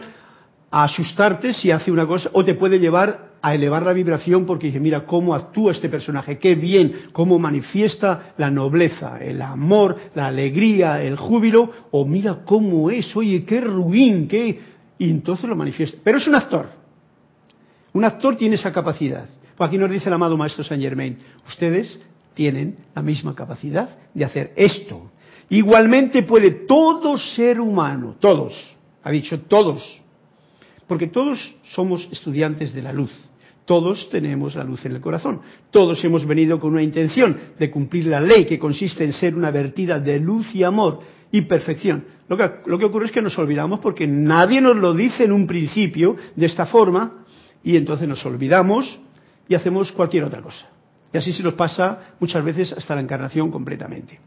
[0.70, 4.68] a asustarte si hace una cosa o te puede llevar a elevar la vibración porque
[4.68, 10.26] dice, mira cómo actúa este personaje, qué bien, cómo manifiesta la nobleza, el amor, la
[10.26, 14.73] alegría, el júbilo, o mira cómo es, oye, qué ruin, qué...
[14.98, 15.98] Y entonces lo manifiesta.
[16.02, 16.68] Pero es un actor.
[17.92, 19.28] Un actor tiene esa capacidad.
[19.56, 21.98] Pues aquí nos dice el amado Maestro Saint Germain, ustedes
[22.34, 25.10] tienen la misma capacidad de hacer esto.
[25.48, 28.52] Igualmente puede todo ser humano, todos,
[29.02, 30.02] ha dicho todos,
[30.88, 33.12] porque todos somos estudiantes de la luz.
[33.64, 35.40] Todos tenemos la luz en el corazón.
[35.70, 39.50] Todos hemos venido con una intención de cumplir la ley que consiste en ser una
[39.50, 40.98] vertida de luz y amor
[41.34, 42.04] y perfección.
[42.28, 45.32] Lo que, lo que ocurre es que nos olvidamos porque nadie nos lo dice en
[45.32, 47.24] un principio de esta forma
[47.64, 49.00] y entonces nos olvidamos
[49.48, 50.64] y hacemos cualquier otra cosa.
[51.12, 54.20] Y así se nos pasa muchas veces hasta la encarnación completamente.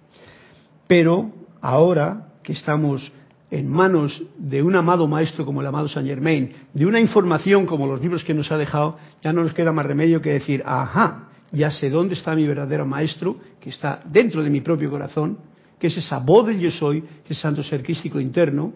[0.86, 3.10] Pero ahora que estamos
[3.52, 7.88] en manos de un amado maestro como el amado Saint Germain, de una información como
[7.88, 11.30] los libros que nos ha dejado, ya no nos queda más remedio que decir, ajá,
[11.54, 15.38] ya sé dónde está mi verdadero maestro, que está dentro de mi propio corazón,
[15.80, 18.74] que es esa voz del yo soy, que es santo ser crístico interno,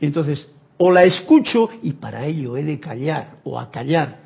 [0.00, 4.18] y entonces o la escucho y para ello he de callar o acallar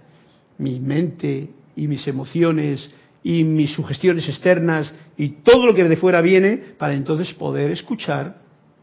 [0.59, 2.91] mi mente y mis emociones
[3.23, 8.41] y mis sugestiones externas y todo lo que de fuera viene para entonces poder escuchar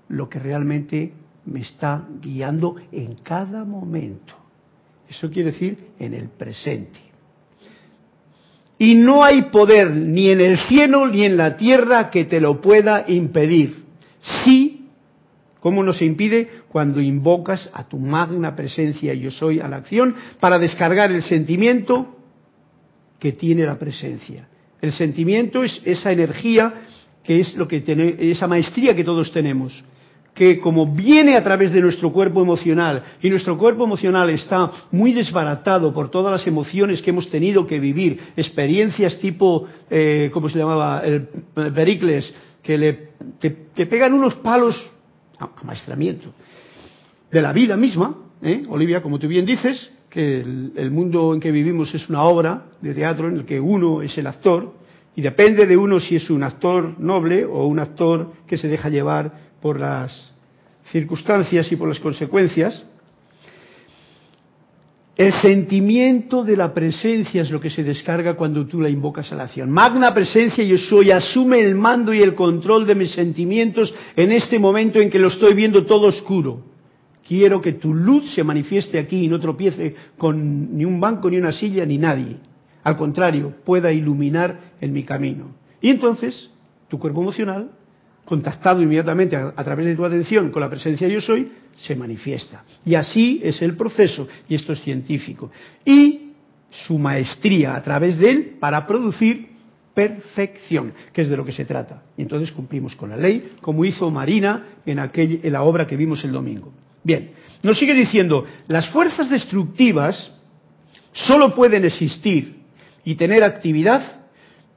[0.10, 1.14] lo que realmente
[1.46, 4.36] me está guiando en cada momento.
[5.10, 7.00] Eso quiere decir en el presente.
[8.78, 12.60] Y no hay poder ni en el cielo ni en la tierra que te lo
[12.60, 13.86] pueda impedir.
[14.44, 14.88] Sí,
[15.60, 16.50] ¿cómo no se impide?
[16.70, 22.18] Cuando invocas a tu magna presencia yo soy a la acción para descargar el sentimiento
[23.20, 24.48] que tiene la presencia.
[24.82, 26.74] El sentimiento es esa energía
[27.24, 29.84] que es lo que tiene, esa maestría que todos tenemos
[30.36, 35.14] que como viene a través de nuestro cuerpo emocional y nuestro cuerpo emocional está muy
[35.14, 40.60] desbaratado por todas las emociones que hemos tenido que vivir, experiencias tipo, eh, ¿cómo se
[40.60, 41.02] llamaba?
[41.06, 41.30] El,
[41.74, 44.76] Pericles, que le te, pegan unos palos,
[45.40, 46.34] amaestramiento,
[47.32, 48.64] de la vida misma, ¿eh?
[48.68, 52.66] Olivia, como tú bien dices, que el, el mundo en que vivimos es una obra
[52.82, 54.74] de teatro en el que uno es el actor,
[55.16, 58.90] y depende de uno si es un actor noble o un actor que se deja
[58.90, 60.32] llevar por las
[60.92, 62.84] circunstancias y por las consecuencias,
[65.18, 69.36] el sentimiento de la presencia es lo que se descarga cuando tú la invocas a
[69.36, 69.72] la acción.
[69.72, 74.60] Magna presencia yo soy, asume el mando y el control de mis sentimientos en este
[74.60, 76.62] momento en que lo estoy viendo todo oscuro.
[77.28, 81.38] Quiero que tu luz se manifieste aquí y no tropiece con ni un banco, ni
[81.38, 82.38] una silla, ni nadie.
[82.84, 85.56] Al contrario, pueda iluminar en mi camino.
[85.82, 86.52] Y entonces,
[86.88, 87.72] tu cuerpo emocional
[88.26, 92.64] contactado inmediatamente a, través de tu atención con la presencia yo soy, se manifiesta.
[92.84, 95.52] Y así es el proceso, y esto es científico.
[95.86, 96.32] Y
[96.72, 99.50] su maestría a través de él para producir
[99.94, 102.04] perfección, que es de lo que se trata.
[102.18, 105.96] Y entonces cumplimos con la ley, como hizo Marina en, aquel, en la obra que
[105.96, 106.74] vimos el domingo.
[107.04, 107.32] Bien,
[107.64, 110.32] nos sigue diciendo, las fuerzas destructivas
[111.14, 112.58] solo pueden existir
[113.06, 114.24] y tener actividad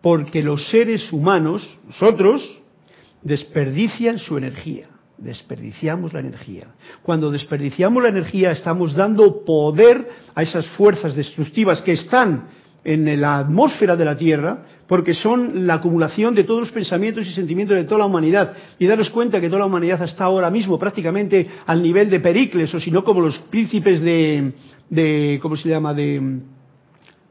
[0.00, 2.58] porque los seres humanos, nosotros,
[3.22, 4.88] desperdician su energía.
[5.16, 6.68] Desperdiciamos la energía.
[7.02, 12.50] Cuando desperdiciamos la energía estamos dando poder a esas fuerzas destructivas que están
[12.84, 17.32] en la atmósfera de la Tierra, porque son la acumulación de todos los pensamientos y
[17.32, 18.54] sentimientos de toda la humanidad.
[18.78, 22.72] Y daros cuenta que toda la humanidad está ahora mismo prácticamente al nivel de Pericles,
[22.72, 24.52] o si no como los príncipes de,
[24.88, 26.40] de ¿cómo se llama?, de,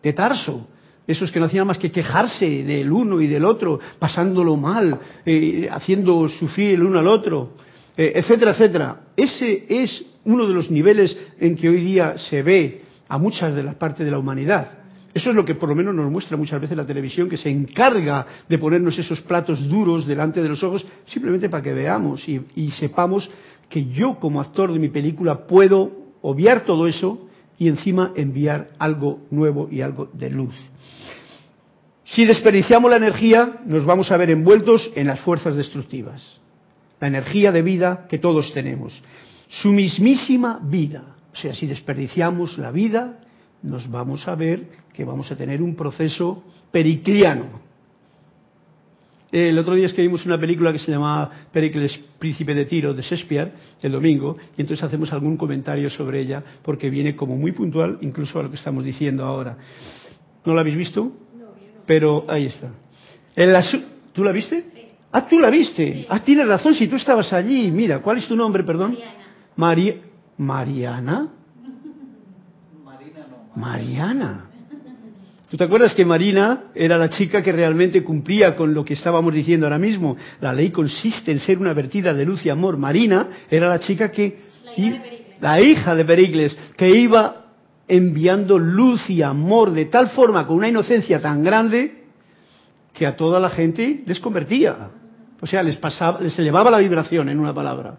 [0.04, 0.68] de Tarso,
[1.08, 5.68] esos que no hacían más que quejarse del uno y del otro, pasándolo mal, eh,
[5.72, 7.54] haciendo sufrir el uno al otro,
[7.96, 9.02] eh, etcétera, etcétera.
[9.16, 13.64] Ese es uno de los niveles en que hoy día se ve a muchas de
[13.64, 14.80] las partes de la humanidad.
[15.14, 17.50] Eso es lo que por lo menos nos muestra muchas veces la televisión, que se
[17.50, 22.72] encarga de ponernos esos platos duros delante de los ojos, simplemente para que veamos y
[22.72, 23.28] sepamos
[23.70, 25.92] que yo como actor de mi película puedo
[26.22, 27.27] obviar todo eso
[27.60, 30.56] y encima enviar algo nuevo y algo de luz.
[32.06, 36.40] Si desperdiciamos la energía, nos vamos a ver envueltos en las fuerzas destructivas.
[37.00, 39.02] La energía de vida que todos tenemos.
[39.50, 41.04] Su mismísima vida.
[41.34, 43.20] O sea, si desperdiciamos la vida,
[43.62, 47.67] nos vamos a ver que vamos a tener un proceso pericliano.
[49.32, 53.52] El otro día escribimos una película que se llamaba Pericles, Príncipe de Tiro, de Shakespeare,
[53.82, 58.40] el domingo, y entonces hacemos algún comentario sobre ella, porque viene como muy puntual incluso
[58.40, 59.58] a lo que estamos diciendo ahora.
[60.46, 61.12] ¿No la habéis visto?
[61.88, 62.70] pero ahí está.
[64.14, 64.66] ¿Tú la viste?
[64.74, 64.82] Sí.
[65.12, 66.06] Ah, tú la viste.
[66.10, 67.72] Ah, tienes razón, si tú estabas allí.
[67.72, 68.98] Mira, ¿cuál es tu nombre, perdón?
[69.56, 70.02] Mariana.
[70.38, 71.30] ¿Mariana?
[72.84, 73.56] Marina no.
[73.56, 74.47] Mariana.
[75.50, 79.34] ¿Tú te acuerdas que Marina era la chica que realmente cumplía con lo que estábamos
[79.34, 80.18] diciendo ahora mismo?
[80.42, 82.78] La ley consiste en ser una vertida de luz y amor.
[82.78, 84.46] Marina era la chica que...
[84.66, 87.46] La hija de Pericles, la hija de Pericles que iba
[87.88, 92.04] enviando luz y amor de tal forma, con una inocencia tan grande,
[92.94, 94.90] que a toda la gente les convertía.
[95.40, 97.98] O sea, les pasaba, les elevaba la vibración, en una palabra.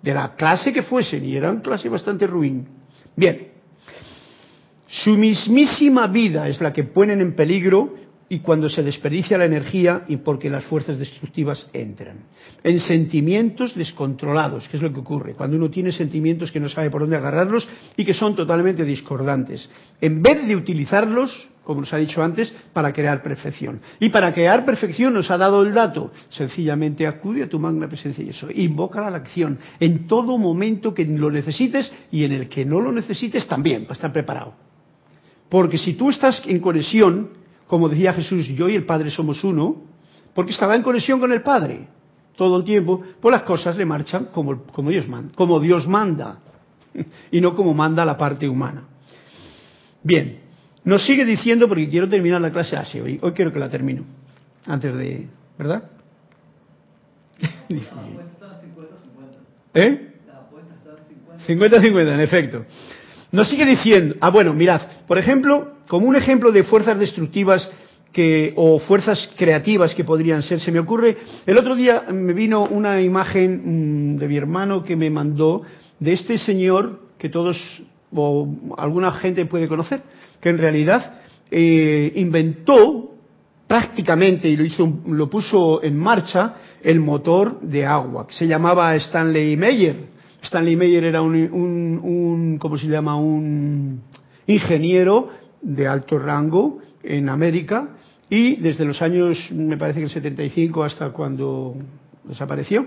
[0.00, 2.66] De la clase que fuesen, y era una clase bastante ruin.
[3.16, 3.49] Bien.
[4.90, 7.94] Su mismísima vida es la que ponen en peligro
[8.28, 12.24] y cuando se desperdicia la energía y porque las fuerzas destructivas entran.
[12.64, 16.90] En sentimientos descontrolados, que es lo que ocurre, cuando uno tiene sentimientos que no sabe
[16.90, 19.68] por dónde agarrarlos y que son totalmente discordantes.
[20.00, 23.80] En vez de utilizarlos, como nos ha dicho antes, para crear perfección.
[24.00, 28.24] Y para crear perfección nos ha dado el dato, sencillamente acude a tu magna presencia
[28.24, 32.64] y eso, invoca la acción en todo momento que lo necesites y en el que
[32.64, 34.69] no lo necesites también, para estar preparado.
[35.50, 37.30] Porque si tú estás en conexión,
[37.66, 39.82] como decía Jesús, yo y el Padre somos uno,
[40.32, 41.88] porque estaba en conexión con el Padre
[42.36, 46.38] todo el tiempo, pues las cosas le marchan como, como, Dios, manda, como Dios manda
[47.30, 48.84] y no como manda la parte humana.
[50.02, 50.38] Bien,
[50.84, 54.04] nos sigue diciendo, porque quiero terminar la clase así, hoy, hoy quiero que la termino,
[54.66, 55.28] antes de,
[55.58, 55.90] ¿verdad?
[59.74, 60.06] ¿Eh?
[61.46, 62.64] 50-50, en efecto.
[63.32, 67.68] Nos sigue diciendo, ah bueno, mirad, por ejemplo, como un ejemplo de fuerzas destructivas
[68.12, 71.16] que, o fuerzas creativas que podrían ser, se me ocurre,
[71.46, 75.62] el otro día me vino una imagen mm, de mi hermano que me mandó
[76.00, 77.56] de este señor que todos
[78.12, 80.02] o alguna gente puede conocer,
[80.40, 81.20] que en realidad
[81.50, 83.12] eh, inventó
[83.68, 88.96] prácticamente y lo hizo, lo puso en marcha el motor de agua, que se llamaba
[88.96, 93.16] Stanley Meyer Stanley Meyer era un, un, ¿cómo se llama?
[93.16, 94.02] Un
[94.46, 95.28] ingeniero
[95.62, 97.88] de alto rango en América
[98.28, 101.74] y desde los años, me parece que el 75 hasta cuando
[102.24, 102.86] desapareció,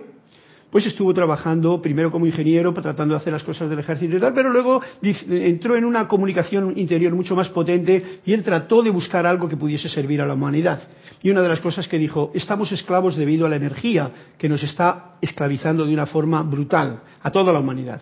[0.73, 4.33] pues estuvo trabajando primero como ingeniero tratando de hacer las cosas del ejército y tal,
[4.33, 9.27] pero luego entró en una comunicación interior mucho más potente y él trató de buscar
[9.27, 10.81] algo que pudiese servir a la humanidad.
[11.21, 14.63] Y una de las cosas que dijo, estamos esclavos debido a la energía que nos
[14.63, 18.01] está esclavizando de una forma brutal a toda la humanidad.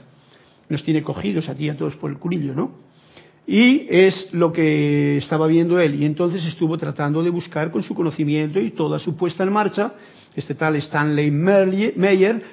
[0.70, 2.72] Nos tiene cogidos a ti y a todos por el curillo, ¿no?
[3.46, 6.02] Y es lo que estaba viendo él.
[6.02, 9.94] Y entonces estuvo tratando de buscar con su conocimiento y toda su puesta en marcha
[10.36, 12.44] este tal Stanley Meyer,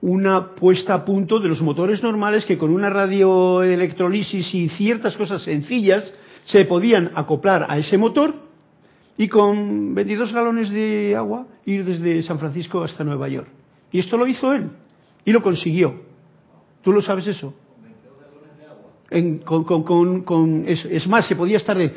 [0.00, 5.42] una puesta a punto de los motores normales que con una radioelectrolisis y ciertas cosas
[5.42, 6.12] sencillas
[6.44, 8.34] se podían acoplar a ese motor
[9.16, 13.48] y con 22 galones de agua ir desde San Francisco hasta Nueva York.
[13.92, 14.68] Y esto lo hizo él
[15.24, 16.02] y lo consiguió.
[16.82, 17.54] ¿Tú lo sabes eso?
[19.10, 21.94] En, con, con, con, es, es, más, se podía estar de,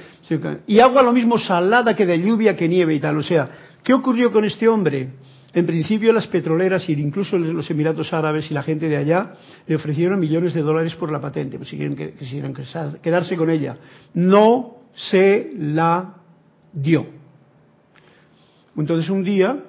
[0.68, 3.18] y agua lo mismo salada que de lluvia que nieve y tal.
[3.18, 3.50] O sea,
[3.84, 5.10] ¿qué ocurrió con este hombre?
[5.54, 9.34] En principio las petroleras e incluso los Emiratos Árabes y la gente de allá
[9.66, 12.54] le ofrecieron millones de dólares por la patente, pues si quisieran
[13.02, 13.78] quedarse con ella.
[14.14, 16.16] No se la
[16.74, 17.06] dio.
[18.76, 19.64] Entonces un día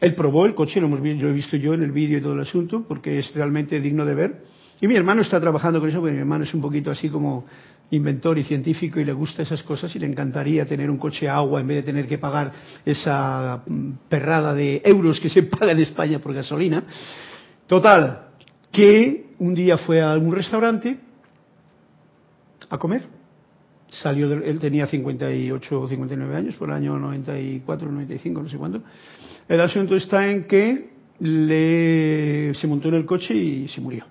[0.00, 2.34] él probó el coche, lo, hemos, lo he visto yo en el vídeo y todo
[2.34, 4.42] el asunto, porque es realmente digno de ver.
[4.80, 7.46] Y mi hermano está trabajando con eso, porque mi hermano es un poquito así como
[7.90, 11.36] inventor y científico y le gusta esas cosas y le encantaría tener un coche a
[11.36, 12.52] agua en vez de tener que pagar
[12.84, 16.84] esa mm, perrada de euros que se paga en España por gasolina.
[17.66, 18.28] Total,
[18.72, 20.98] que un día fue a algún restaurante
[22.68, 23.02] a comer.
[23.88, 28.82] Salió, él tenía 58 o 59 años, por el año 94, 95, no sé cuándo.
[29.48, 34.04] El asunto está en que le, se montó en el coche y se murió.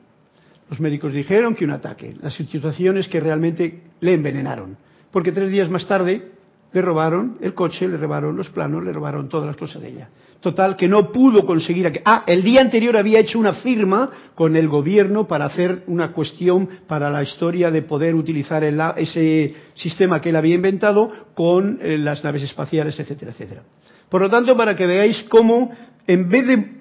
[0.70, 2.16] Los médicos dijeron que un ataque.
[2.22, 4.78] La situación es que realmente le envenenaron.
[5.12, 6.32] Porque tres días más tarde
[6.74, 10.10] le robaron el coche, le robaron los planos, le robaron todas las cosas de ella.
[10.42, 12.02] Total, que no pudo conseguir.
[12.04, 16.68] Ah, el día anterior había hecho una firma con el gobierno para hacer una cuestión
[16.86, 22.24] para la historia de poder utilizar ese sistema que él había inventado con eh, las
[22.24, 23.64] naves espaciales, etcétera, etcétera.
[24.10, 25.72] Por lo tanto, para que veáis cómo,
[26.06, 26.75] en vez de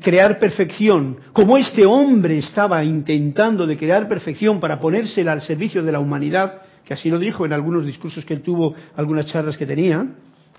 [0.00, 5.92] crear perfección, como este hombre estaba intentando de crear perfección para ponérsela al servicio de
[5.92, 9.66] la humanidad, que así lo dijo en algunos discursos que él tuvo, algunas charlas que
[9.66, 10.06] tenía,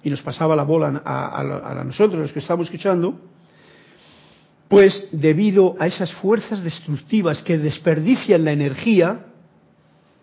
[0.03, 3.19] y nos pasaba la bola a, nosotros, los que estamos escuchando,
[4.67, 9.25] pues debido a esas fuerzas destructivas que desperdician la energía,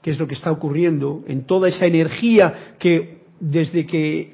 [0.03, 4.34] que es lo que está ocurriendo en toda esa energía que desde que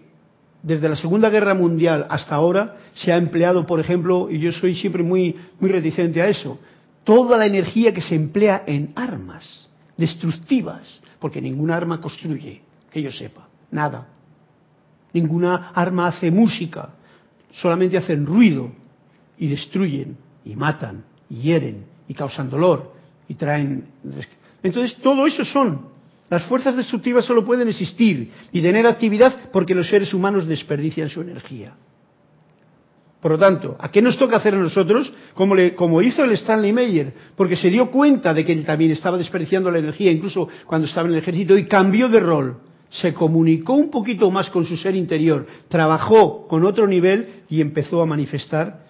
[0.62, 4.74] desde la Segunda Guerra Mundial hasta ahora se ha empleado, por ejemplo, y yo soy
[4.74, 6.58] siempre muy, muy reticente a eso,
[7.04, 13.10] toda la energía que se emplea en armas destructivas, porque ninguna arma construye, que yo
[13.10, 14.08] sepa, nada.
[15.12, 16.90] Ninguna arma hace música,
[17.52, 18.70] solamente hacen ruido
[19.38, 22.94] y destruyen y matan y hieren y causan dolor
[23.28, 23.86] y traen...
[24.62, 25.89] Entonces, todo eso son
[26.30, 31.20] las fuerzas destructivas solo pueden existir y tener actividad porque los seres humanos desperdician su
[31.20, 31.74] energía.
[33.20, 35.12] Por lo tanto, ¿a qué nos toca hacer a nosotros?
[35.34, 39.70] Como, hizo el Stanley Meyer, porque se dio cuenta de que él también estaba desperdiciando
[39.70, 42.56] la energía, incluso cuando estaba en el ejército, y cambió de rol.
[42.88, 48.02] se comunicó un poquito más con su ser interior, trabajó con otro nivel y empezó
[48.02, 48.84] a manifestar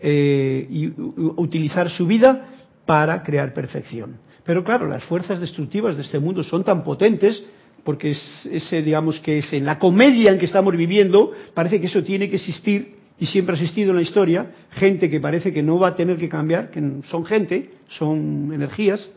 [0.00, 0.92] eh, y
[1.36, 2.48] utilizar su vida
[2.84, 4.16] para crear perfección.
[4.44, 7.44] Pero claro, las fuerzas destructivas de este mundo son tan potentes
[7.84, 11.86] porque es ese, digamos que es en la comedia en que estamos viviendo, parece que
[11.86, 15.62] eso tiene que existir y siempre ha existido en la historia, gente que parece que
[15.62, 19.08] no va a tener que cambiar, que son gente, son energías,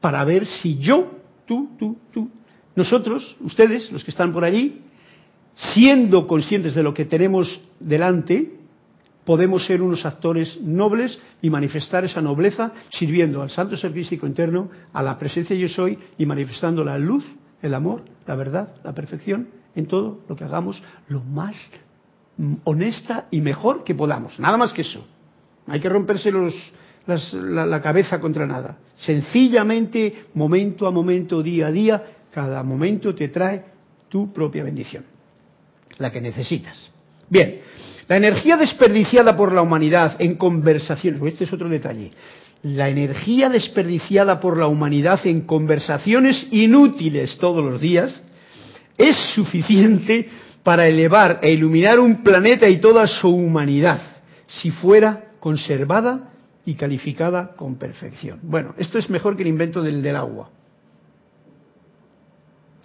[0.00, 1.12] para ver si yo,
[1.46, 2.28] tú, tú, tú,
[2.76, 4.82] nosotros, ustedes, los que están por allí,
[5.54, 8.52] siendo conscientes de lo que tenemos delante,
[9.24, 15.02] podemos ser unos actores nobles y manifestar esa nobleza sirviendo al santo servicio interno, a
[15.02, 17.24] la presencia yo soy y manifestando la luz,
[17.62, 21.56] el amor, la verdad, la perfección en todo lo que hagamos lo más
[22.64, 24.38] honesta y mejor que podamos.
[24.38, 25.06] Nada más que eso.
[25.66, 26.30] Hay que romperse
[27.06, 28.78] la, cabeza contra nada.
[28.96, 32.02] Sencillamente, momento a momento, día a día,
[32.32, 33.64] cada momento te trae
[34.08, 35.04] tu propia bendición,
[35.98, 36.90] la que necesitas.
[37.28, 37.60] Bien,
[38.08, 42.12] la energía desperdiciada por la humanidad en conversaciones, este es otro detalle,
[42.62, 48.22] la energía desperdiciada por la humanidad en conversaciones inútiles todos los días
[48.96, 50.28] es suficiente
[50.62, 54.00] para elevar e iluminar un planeta y toda su humanidad,
[54.46, 56.32] si fuera conservada
[56.64, 58.40] y calificada con perfección.
[58.42, 60.48] Bueno, esto es mejor que el invento del, agua.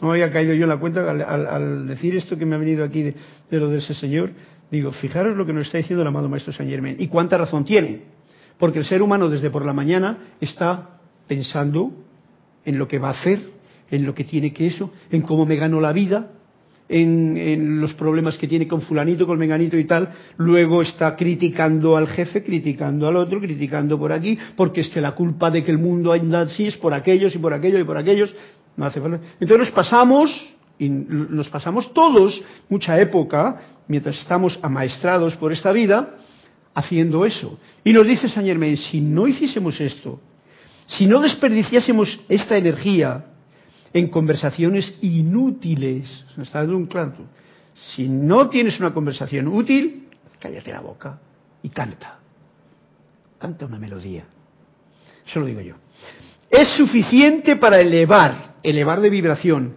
[0.02, 3.04] No había caído yo en la cuenta al, decir esto que me ha venido aquí
[3.04, 3.16] de,
[3.52, 4.32] lo de ese señor.
[4.72, 6.96] Digo, fijaros lo que nos está diciendo el amado Maestro Saint Germain.
[7.00, 8.02] Y cuánta razón tiene.
[8.58, 11.92] Porque el ser humano desde por la mañana está pensando
[12.66, 13.40] en lo que va a hacer,
[13.90, 16.32] en lo que tiene que eso, en cómo me gano la vida,
[16.90, 22.08] en, los problemas que tiene con fulanito, con menganito y tal, luego está criticando al
[22.08, 25.78] jefe, criticando al otro, criticando por aquí, porque es que la culpa de que el
[25.78, 28.36] mundo anda así es por aquellos y por aquellos y por aquellos.
[28.76, 29.20] No hace falta.
[29.40, 36.16] Entonces nos pasamos, y nos pasamos todos mucha época, mientras estamos amaestrados por esta vida,
[36.74, 37.60] haciendo eso.
[37.84, 40.20] Y nos dice Saint Germain, si no hiciésemos esto,
[40.88, 43.26] si no desperdiciásemos esta energía,
[43.94, 46.26] en conversaciones inútiles.
[46.36, 47.14] Me está dando un claro.
[47.74, 50.08] Si no tienes una conversación útil,
[50.40, 51.20] cállate la boca
[51.64, 52.20] y canta.
[53.40, 54.26] Canta una melodía.
[55.26, 55.76] Eso lo digo yo.
[56.50, 59.76] Es suficiente para elevar, elevar de vibración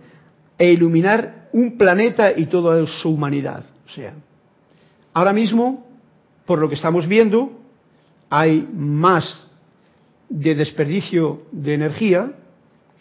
[0.62, 3.64] e iluminar un planeta y toda su humanidad.
[3.84, 4.14] O sea,
[5.12, 5.84] ahora mismo,
[6.46, 7.50] por lo que estamos viendo,
[8.30, 9.44] hay más
[10.28, 12.30] de desperdicio de energía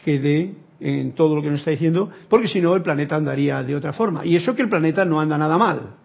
[0.03, 3.62] que de en todo lo que nos está diciendo, porque si no el planeta andaría
[3.62, 4.26] de otra forma.
[4.26, 6.01] Y eso que el planeta no anda nada mal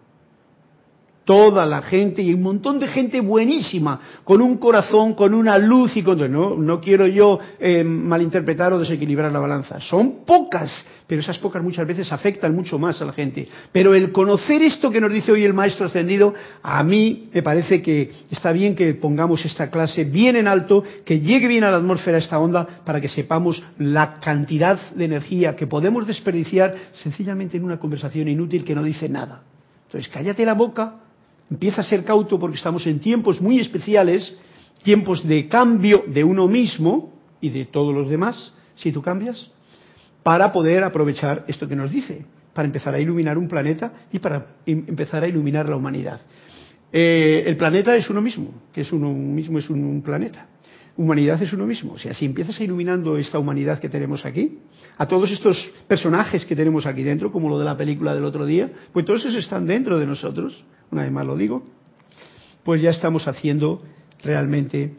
[1.27, 5.97] toda la gente y un montón de gente buenísima, con un corazón, con una luz
[5.97, 6.17] y con...
[6.31, 9.81] No, no quiero yo eh, malinterpretar o desequilibrar la balanza.
[9.81, 13.45] Son pocas, pero esas pocas muchas veces afectan mucho más a la gente.
[13.73, 17.81] Pero el conocer esto que nos dice hoy el Maestro Ascendido, a mí me parece
[17.81, 21.77] que está bien que pongamos esta clase bien en alto, que llegue bien a la
[21.77, 26.73] atmósfera esta onda, para que sepamos la cantidad de energía que podemos desperdiciar
[27.03, 29.41] sencillamente en una conversación inútil que no dice nada.
[29.87, 31.01] Entonces, cállate la boca,
[31.49, 34.37] Empieza a ser cauto porque estamos en tiempos muy especiales,
[34.83, 39.49] tiempos de cambio de uno mismo y de todos los demás, si tú cambias,
[40.23, 44.45] para poder aprovechar esto que nos dice, para empezar a iluminar un planeta y para
[44.65, 46.19] em, empezar a iluminar la humanidad.
[46.91, 50.47] Eh, el planeta es uno mismo, que es uno mismo, es un, planeta.
[50.97, 51.93] Humanidad es uno mismo.
[51.93, 54.59] O sea, si empiezas iluminando esta humanidad que tenemos aquí,
[54.97, 58.45] a todos estos personajes que tenemos aquí dentro, como lo de la película del otro
[58.45, 61.63] día, pues todos esos están dentro de nosotros una vez más lo digo,
[62.63, 63.81] pues ya estamos haciendo
[64.23, 64.95] realmente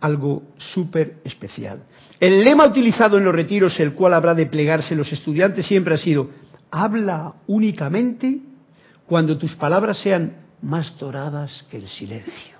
[0.00, 1.82] algo súper especial.
[2.20, 5.98] El lema utilizado en los retiros, el cual habrá de plegarse los estudiantes, siempre ha
[5.98, 6.30] sido,
[6.70, 8.40] habla únicamente
[9.06, 12.56] cuando tus palabras sean más doradas que el silencio.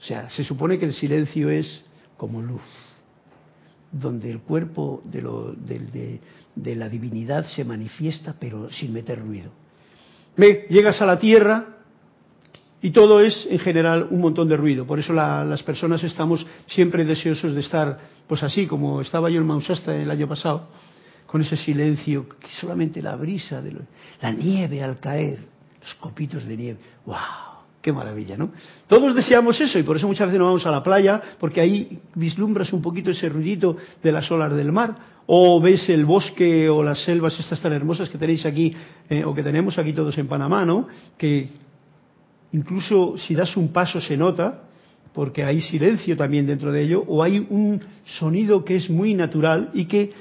[0.00, 1.84] O sea, se supone que el silencio es
[2.16, 2.62] como luz,
[3.90, 6.20] donde el cuerpo de, lo, de,
[6.54, 9.50] de la divinidad se manifiesta pero sin meter ruido.
[10.36, 11.71] Ve, llegas a la tierra
[12.82, 14.84] y todo es, en general, un montón de ruido.
[14.84, 19.46] Por eso las personas estamos siempre deseosos de estar, pues así, como estaba yo en
[19.46, 20.68] Mausasta el año pasado,
[21.26, 23.76] con ese silencio, que solamente la brisa, de
[24.20, 25.38] la nieve al caer,
[25.80, 26.78] los copitos de nieve.
[27.06, 27.16] ¡Wow!
[27.80, 28.50] ¡Qué maravilla, ¿no?
[28.88, 32.00] Todos deseamos eso y por eso muchas veces nos vamos a la playa, porque ahí
[32.16, 36.82] vislumbras un poquito ese ruidito de las olas del mar, o ves el bosque o
[36.82, 38.74] las selvas estas tan hermosas que tenéis aquí,
[39.08, 40.88] eh, o que tenemos aquí todos en Panamá, ¿no?
[41.16, 41.48] Que
[42.52, 44.62] incluso si das un paso se nota,
[45.12, 49.70] porque hay silencio también dentro de ello, o hay un sonido que es muy natural
[49.74, 50.12] y que,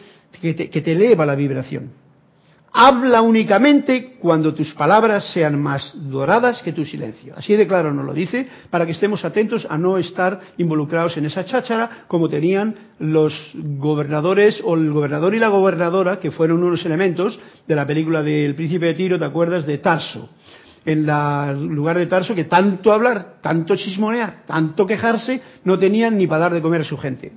[0.42, 1.92] te, eleva la vibración.
[2.74, 7.34] Habla únicamente cuando tus palabras sean más doradas que tu silencio.
[7.36, 11.26] Así de claro nos lo dice, para que estemos atentos a no estar involucrados en
[11.26, 16.86] esa cháchara como tenían los gobernadores o el gobernador y la gobernadora, que fueron unos
[16.86, 19.66] elementos de la película del príncipe de Tiro, ¿te acuerdas?
[19.66, 20.30] De Tarso.
[20.84, 26.26] En el lugar de Tarso, que tanto hablar, tanto chismonear, tanto quejarse, no tenían ni
[26.26, 27.32] para dar de comer a su gente.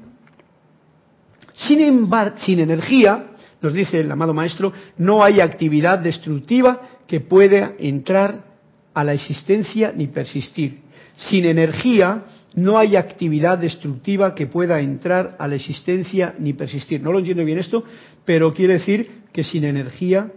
[1.54, 3.26] Sin sin energía,
[3.60, 8.44] nos dice el amado maestro, no hay actividad destructiva que pueda entrar
[8.94, 10.80] a la existencia ni persistir.
[11.16, 12.24] Sin energía
[12.54, 17.02] no hay actividad destructiva que pueda entrar a la existencia ni persistir.
[17.02, 17.84] No lo entiendo bien esto,
[18.24, 20.30] pero quiere decir que sin energía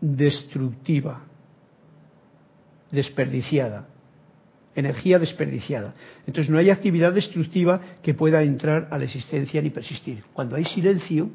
[0.00, 1.24] destructiva,
[2.90, 3.88] desperdiciada,
[4.74, 5.94] energía desperdiciada.
[6.26, 10.22] Entonces no hay actividad destructiva que pueda entrar a la existencia ni persistir.
[10.32, 11.30] Cuando hay silencio,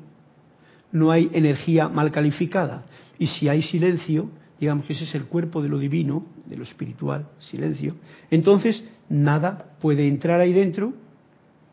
[0.91, 2.85] no hay energía mal calificada.
[3.17, 4.29] Y si hay silencio,
[4.59, 7.95] digamos que ese es el cuerpo de lo divino, de lo espiritual, silencio,
[8.29, 10.93] entonces nada puede entrar ahí dentro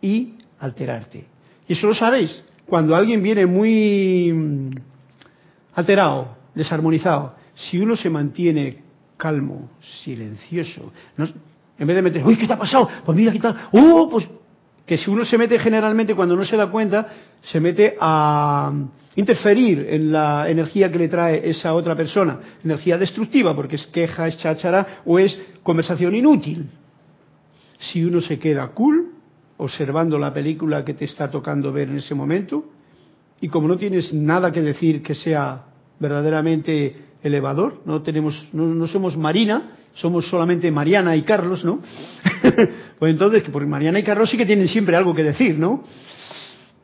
[0.00, 1.26] y alterarte.
[1.66, 2.42] Y eso lo sabéis.
[2.66, 4.70] Cuando alguien viene muy mm,
[5.74, 8.87] alterado, desarmonizado, si uno se mantiene
[9.18, 9.68] calmo,
[10.02, 10.92] silencioso,
[11.78, 12.88] en vez de meter, uy, ¿qué te ha pasado?
[13.04, 13.68] Pues mira, ¿qué tal?
[13.72, 14.08] ¡Oh!
[14.10, 14.26] Pues
[14.86, 17.06] que si uno se mete generalmente cuando no se da cuenta,
[17.42, 18.72] se mete a
[19.16, 24.26] interferir en la energía que le trae esa otra persona, energía destructiva, porque es queja,
[24.26, 26.70] es cháchara o es conversación inútil.
[27.78, 29.12] Si uno se queda cool,
[29.58, 32.64] observando la película que te está tocando ver en ese momento,
[33.40, 35.66] y como no tienes nada que decir que sea
[36.00, 41.80] verdaderamente elevador, no tenemos, no, somos Marina, somos solamente Mariana y Carlos, ¿no?
[42.98, 45.82] pues entonces, porque Mariana y Carlos sí que tienen siempre algo que decir, ¿no?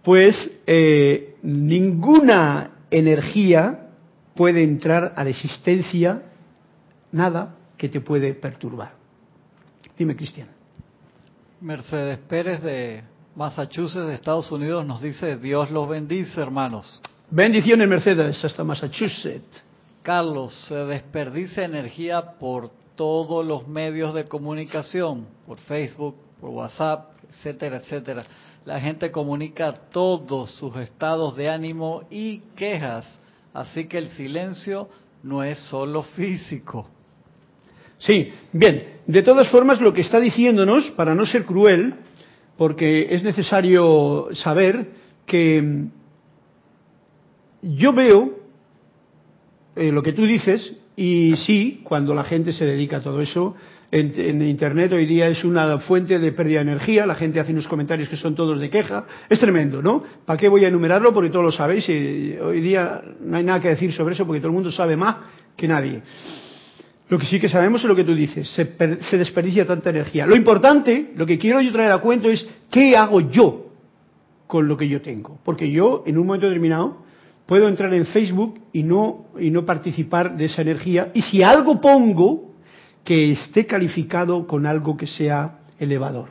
[0.02, 3.88] Pues eh, ninguna energía
[4.34, 6.22] puede entrar a la existencia,
[7.12, 8.92] nada que te puede perturbar.
[9.96, 10.48] Dime, Cristian.
[11.60, 13.02] Mercedes Pérez de
[13.36, 17.00] Massachusetts, de Estados Unidos, nos dice, Dios los bendice, hermanos.
[17.30, 19.63] Bendiciones, Mercedes, hasta Massachusetts.
[20.04, 27.78] Carlos, se desperdicia energía por todos los medios de comunicación, por Facebook, por WhatsApp, etcétera,
[27.78, 28.24] etcétera
[28.64, 33.06] la gente comunica todos sus estados de ánimo y quejas,
[33.52, 34.88] así que el silencio
[35.22, 36.88] no es solo físico.
[37.98, 41.94] Sí, bien, de todas formas lo que está diciéndonos, para no ser cruel,
[42.56, 44.88] porque es necesario saber
[45.26, 45.86] que
[47.62, 48.33] yo veo
[49.76, 53.56] eh, lo que tú dices y sí, cuando la gente se dedica a todo eso,
[53.90, 57.68] en, Internet hoy día es una fuente de pérdida de energía, la gente hace unos
[57.68, 60.02] comentarios que son todos de queja, es tremendo, ¿no?
[60.24, 61.12] ¿Para qué voy a enumerarlo?
[61.12, 64.40] Porque todos lo sabéis y hoy día no hay nada que decir sobre eso porque
[64.40, 65.16] todo el mundo sabe más
[65.56, 66.02] que nadie.
[67.08, 70.26] Lo que sí que sabemos es lo que tú dices, se, se desperdicia tanta energía.
[70.26, 73.66] Lo importante, lo que quiero yo traer a cuento es qué hago yo
[74.46, 75.38] con lo que yo tengo.
[75.44, 77.03] Porque yo, en un momento determinado,
[77.46, 81.10] puedo entrar en Facebook y no, y no participar de esa energía.
[81.14, 82.54] Y si algo pongo,
[83.04, 86.30] que esté calificado con algo que sea elevador.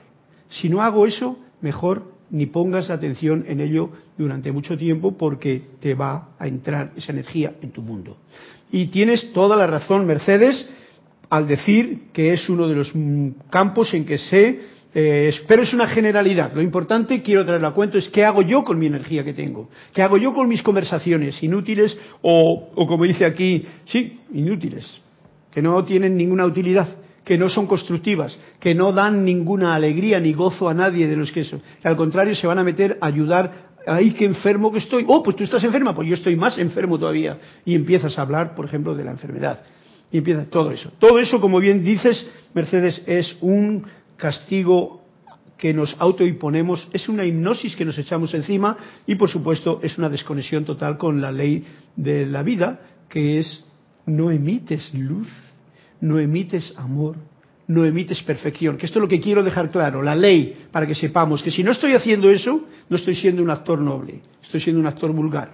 [0.50, 5.94] Si no hago eso, mejor ni pongas atención en ello durante mucho tiempo porque te
[5.94, 8.18] va a entrar esa energía en tu mundo.
[8.72, 10.68] Y tienes toda la razón, Mercedes,
[11.30, 12.92] al decir que es uno de los
[13.50, 14.73] campos en que se...
[14.96, 16.54] Eh, pero es una generalidad.
[16.54, 19.70] Lo importante, quiero traerlo a cuento, es qué hago yo con mi energía que tengo.
[19.94, 25.04] ¿Qué hago yo con mis conversaciones inútiles o, o como dice aquí, sí, inútiles?
[25.54, 26.88] que no tienen ninguna utilidad,
[27.24, 31.32] que no son constructivas, que no dan ninguna alegría ni gozo a nadie de los
[31.32, 31.62] que eso.
[31.82, 33.74] Que al contrario se van a meter a ayudar.
[33.86, 35.06] ¡Ay, qué enfermo que estoy!
[35.08, 35.94] ¡Oh, pues tú estás enferma!
[35.94, 37.38] Pues yo estoy más enfermo todavía.
[37.66, 39.62] Y empiezas a hablar, por ejemplo, de la enfermedad.
[40.12, 40.92] Y empieza todo eso.
[41.00, 43.86] Todo eso, como bien dices, Mercedes, es un
[44.24, 45.02] castigo
[45.58, 50.08] que nos autoimponemos, es una hipnosis que nos echamos encima y, por supuesto, es una
[50.08, 51.66] desconexión total con la ley
[51.98, 53.66] de la vida, que es
[54.06, 55.28] no emites luz,
[56.00, 57.18] no emites amor,
[57.68, 58.78] no emites perfección.
[58.78, 61.62] Que esto es lo que quiero dejar claro, la ley, para que sepamos que si
[61.62, 65.52] no estoy haciendo eso, no estoy siendo un actor noble, estoy siendo un actor vulgar.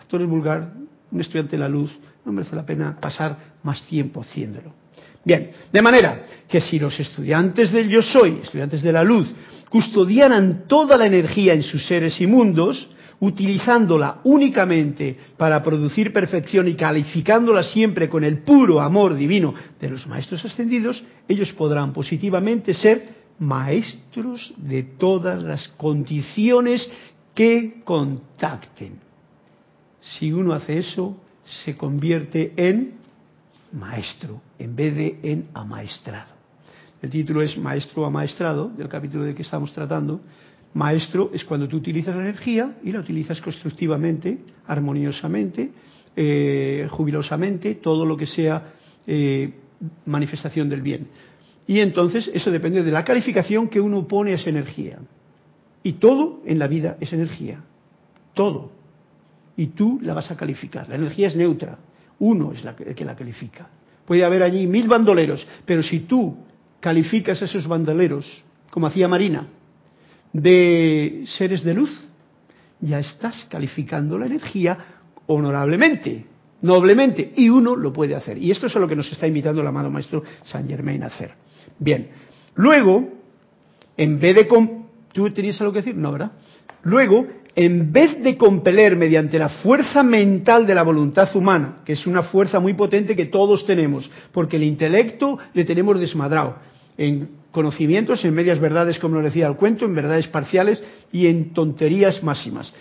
[0.00, 0.72] Actor vulgar,
[1.12, 4.81] un estudiante de la luz, no merece la pena pasar más tiempo haciéndolo.
[5.24, 9.32] Bien, de manera que si los estudiantes del yo soy, estudiantes de la luz,
[9.68, 12.88] custodiaran toda la energía en sus seres y mundos,
[13.20, 20.06] utilizándola únicamente para producir perfección y calificándola siempre con el puro amor divino de los
[20.08, 26.90] maestros ascendidos, ellos podrán positivamente ser maestros de todas las condiciones
[27.34, 28.98] que contacten.
[30.00, 33.01] si uno hace eso, se convierte en
[33.72, 36.32] maestro, en vez de en amaestrado.
[37.00, 40.20] El título es Maestro Amaestrado, del capítulo de que estamos tratando.
[40.74, 45.72] Maestro es cuando tú utilizas la energía y la utilizas constructivamente, armoniosamente,
[46.14, 48.74] eh, jubilosamente, todo lo que sea
[49.06, 49.52] eh,
[50.06, 51.08] manifestación del bien.
[51.66, 54.98] Y entonces eso depende de la calificación que uno pone a esa energía.
[55.82, 57.64] Y todo en la vida es energía.
[58.34, 58.70] Todo.
[59.56, 60.88] Y tú la vas a calificar.
[60.88, 61.78] La energía es neutra.
[62.22, 63.68] Uno es el que la califica.
[64.06, 66.36] Puede haber allí mil bandoleros, pero si tú
[66.78, 69.48] calificas a esos bandoleros, como hacía Marina,
[70.32, 71.90] de seres de luz,
[72.80, 74.78] ya estás calificando la energía
[75.26, 76.24] honorablemente,
[76.60, 78.38] noblemente, y uno lo puede hacer.
[78.38, 81.06] Y esto es a lo que nos está invitando el amado maestro San Germain a
[81.06, 81.34] hacer.
[81.76, 82.08] Bien,
[82.54, 83.08] luego,
[83.96, 84.48] en vez de...
[85.12, 85.96] ¿Tú tenías algo que decir?
[85.96, 86.30] No, ¿verdad?
[86.84, 92.06] Luego, en vez de compeler mediante la fuerza mental de la voluntad humana, que es
[92.06, 96.56] una fuerza muy potente que todos tenemos, porque el intelecto le tenemos desmadrado,
[96.96, 100.82] en conocimientos, en medias verdades, como lo decía el cuento, en verdades parciales
[101.12, 102.72] y en tonterías máximas.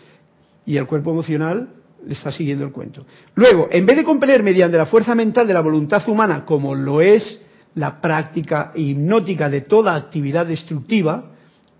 [0.65, 1.69] Y el cuerpo emocional
[2.05, 3.05] le está siguiendo el cuento.
[3.35, 7.01] Luego, en vez de compeler mediante la fuerza mental de la voluntad humana, como lo
[7.01, 7.45] es
[7.75, 11.31] la práctica hipnótica de toda actividad destructiva,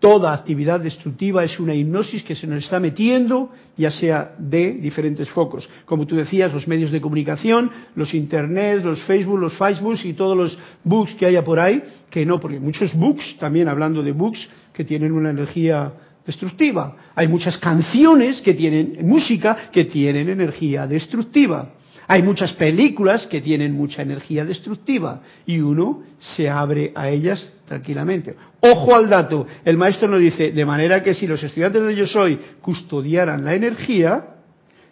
[0.02, 5.30] toda actividad destructiva es una hipnosis que se nos está metiendo, ya sea de diferentes
[5.30, 5.70] focos.
[5.86, 10.36] Como tú decías, los medios de comunicación, los internet, los Facebook, los Facebook y todos
[10.36, 14.50] los books que haya por ahí, que no, porque muchos books, también hablando de books,
[14.74, 15.94] que tienen una energía
[16.26, 16.98] destructiva.
[17.14, 21.74] Hay muchas canciones que tienen música que tienen energía destructiva.
[22.12, 28.36] Hay muchas películas que tienen mucha energía destructiva y uno se abre a ellas tranquilamente.
[28.60, 32.06] Ojo al dato, el maestro nos dice, de manera que si los estudiantes de Yo
[32.06, 34.26] Soy custodiaran la energía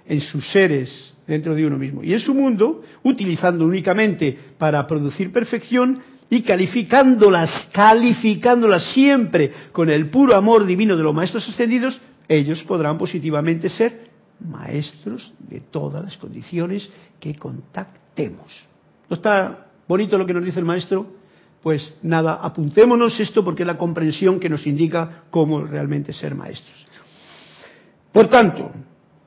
[0.07, 5.33] en sus seres dentro de uno mismo y en su mundo, utilizando únicamente para producir
[5.33, 5.99] perfección,
[6.29, 11.99] y calificándolas, calificándolas siempre con el puro amor divino de los maestros ascendidos,
[12.29, 14.08] ellos podrán positivamente ser
[14.39, 18.65] maestros de todas las condiciones que contactemos.
[19.09, 21.07] ¿No está bonito lo que nos dice el maestro?
[21.61, 26.85] Pues nada, apuntémonos esto porque es la comprensión que nos indica cómo realmente ser maestros.
[28.11, 28.71] Por tanto,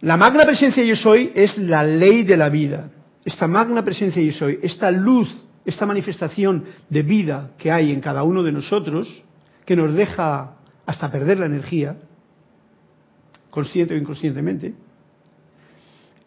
[0.01, 2.91] la magna presencia yo soy es la ley de la vida.
[3.25, 5.29] Esta magna presencia yo soy, esta luz
[5.65, 9.23] esta manifestación de vida que hay en cada uno de nosotros,
[9.65, 10.57] que nos deja
[10.87, 11.97] hasta perder la energía,
[13.51, 14.75] consciente o inconscientemente,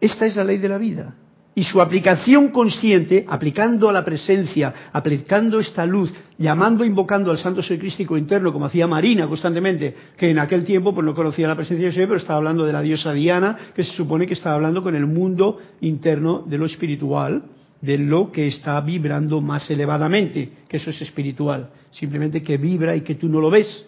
[0.05, 1.15] esta es la ley de la vida.
[1.57, 7.63] Y su aplicación consciente, aplicando a la presencia, aplicando esta luz, llamando, invocando al santo
[7.63, 11.55] ser crístico interno, como hacía Marina constantemente, que en aquel tiempo pues no conocía la
[11.55, 14.55] presencia de Dios, pero estaba hablando de la diosa Diana, que se supone que estaba
[14.55, 17.43] hablando con el mundo interno de lo espiritual,
[17.79, 23.01] de lo que está vibrando más elevadamente, que eso es espiritual, simplemente que vibra y
[23.01, 23.85] que tú no lo ves.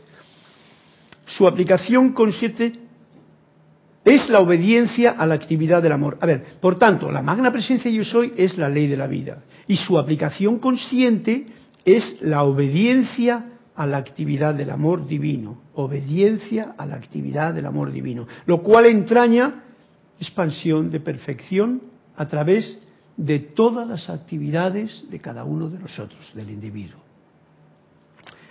[1.26, 2.86] Su aplicación consciente
[4.07, 6.17] es la obediencia a la actividad del amor.
[6.21, 9.43] A ver, por tanto, la magna presencia yo soy es la ley de la vida
[9.67, 11.47] y su aplicación consciente
[11.83, 13.45] es la obediencia
[13.75, 18.85] a la actividad del amor divino, obediencia a la actividad del amor divino, lo cual
[18.85, 19.63] entraña
[20.19, 21.81] expansión de perfección
[22.15, 22.79] a través
[23.17, 27.01] de todas las actividades de cada uno de nosotros, del individuo.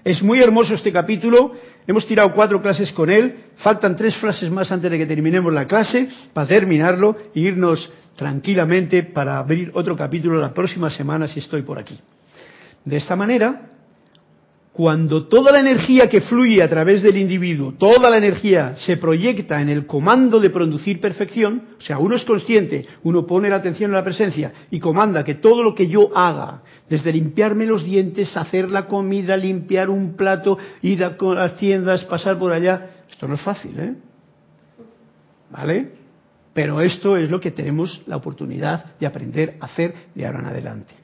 [0.05, 1.53] Es muy hermoso este capítulo,
[1.87, 5.67] hemos tirado cuatro clases con él, faltan tres frases más antes de que terminemos la
[5.67, 11.63] clase para terminarlo e irnos tranquilamente para abrir otro capítulo la próxima semana si estoy
[11.63, 11.99] por aquí.
[12.85, 13.76] De esta manera,
[14.77, 19.63] cuando toda la energía que fluye a través del individuo, toda la energía se proyecta
[19.63, 23.91] en el comando de producir perfección, o sea, uno es consciente, uno pone la atención
[23.91, 26.61] en la presencia y comanda que todo lo que yo haga,
[26.91, 32.39] desde limpiarme los dientes, hacer la comida, limpiar un plato, ir a las tiendas, pasar
[32.39, 33.95] por allá, esto no es fácil, ¿eh?
[35.53, 35.93] ¿Vale?
[36.53, 40.45] Pero esto es lo que tenemos la oportunidad de aprender a hacer de ahora en
[40.45, 40.95] adelante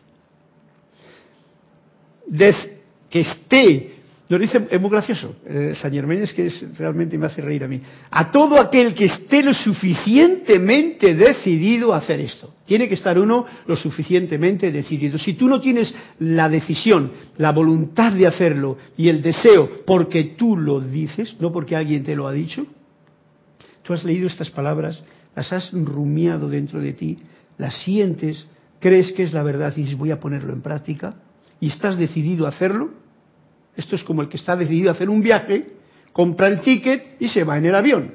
[3.13, 3.93] que esté,
[4.31, 7.79] nos dice, es muy gracioso, eh, San es que realmente me hace reír a mí,
[8.11, 12.55] a todo aquel que esté lo suficientemente decidido a hacer esto.
[12.65, 15.19] Tiene que estar uno lo suficientemente decidido.
[15.19, 20.57] Si tú no tienes la decisión, la voluntad de hacerlo y el deseo porque tú
[20.57, 22.67] lo dices, no porque alguien te lo ha dicho,
[23.83, 25.03] tú has leído estas palabras,
[25.37, 27.19] las has rumiado dentro de ti,
[27.59, 28.47] las sientes,
[28.81, 31.17] crees que es la verdad y dices voy a ponerlo en práctica
[31.61, 33.02] y estás decidido a hacerlo,
[33.77, 35.67] esto es como el que está decidido a hacer un viaje,
[36.13, 38.15] compra el ticket y se va en el avión.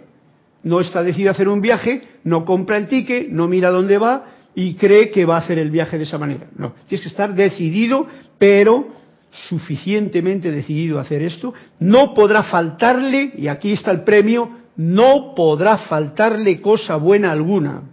[0.63, 4.25] no está decidido a hacer un viaje, no compra el ticket, no mira dónde va
[4.53, 6.47] y cree que va a hacer el viaje de esa manera.
[6.57, 8.87] No, tienes que estar decidido, pero
[9.31, 15.77] suficientemente decidido a hacer esto, no podrá faltarle, y aquí está el premio, no podrá
[15.77, 17.83] faltarle cosa buena alguna.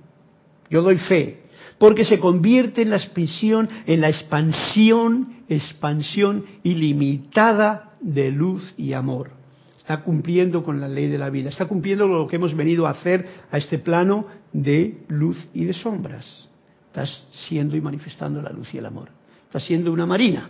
[0.71, 1.43] Yo doy fe,
[1.79, 9.31] porque se convierte en la expansión, en la expansión, expansión ilimitada de luz y amor.
[9.79, 12.91] Está cumpliendo con la ley de la vida, está cumpliendo lo que hemos venido a
[12.91, 16.49] hacer a este plano de luz y de sombras.
[16.87, 19.11] Estás siendo y manifestando la luz y el amor.
[19.47, 20.49] Estás siendo una marina.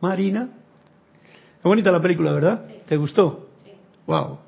[0.00, 0.48] Marina.
[1.62, 2.64] Qué bonita la película, ¿verdad?
[2.86, 3.48] ¿Te gustó?
[3.64, 3.70] Sí.
[4.06, 4.38] Wow.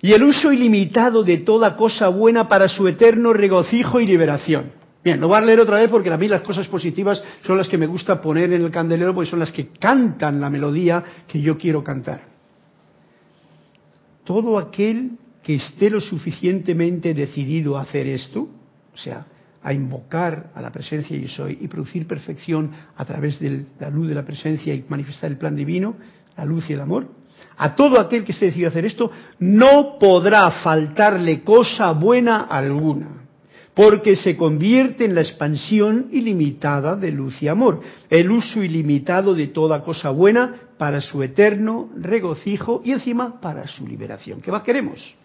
[0.00, 4.72] Y el uso ilimitado de toda cosa buena para su eterno regocijo y liberación.
[5.04, 7.68] Bien, lo voy a leer otra vez porque a mí las cosas positivas son las
[7.68, 11.40] que me gusta poner en el candelero porque son las que cantan la melodía que
[11.40, 12.22] yo quiero cantar.
[14.24, 19.26] Todo aquel que esté lo suficientemente decidido a hacer esto, o sea,
[19.60, 24.08] a invocar a la presencia yo soy y producir perfección a través de la luz
[24.08, 25.96] de la presencia y manifestar el plan divino,
[26.36, 27.08] la luz y el amor,
[27.56, 33.21] a todo aquel que esté decidido a hacer esto, no podrá faltarle cosa buena alguna,
[33.74, 39.46] porque se convierte en la expansión ilimitada de luz y amor, el uso ilimitado de
[39.46, 44.40] toda cosa buena para su eterno regocijo y encima para su liberación.
[44.42, 45.16] ¿Qué más queremos?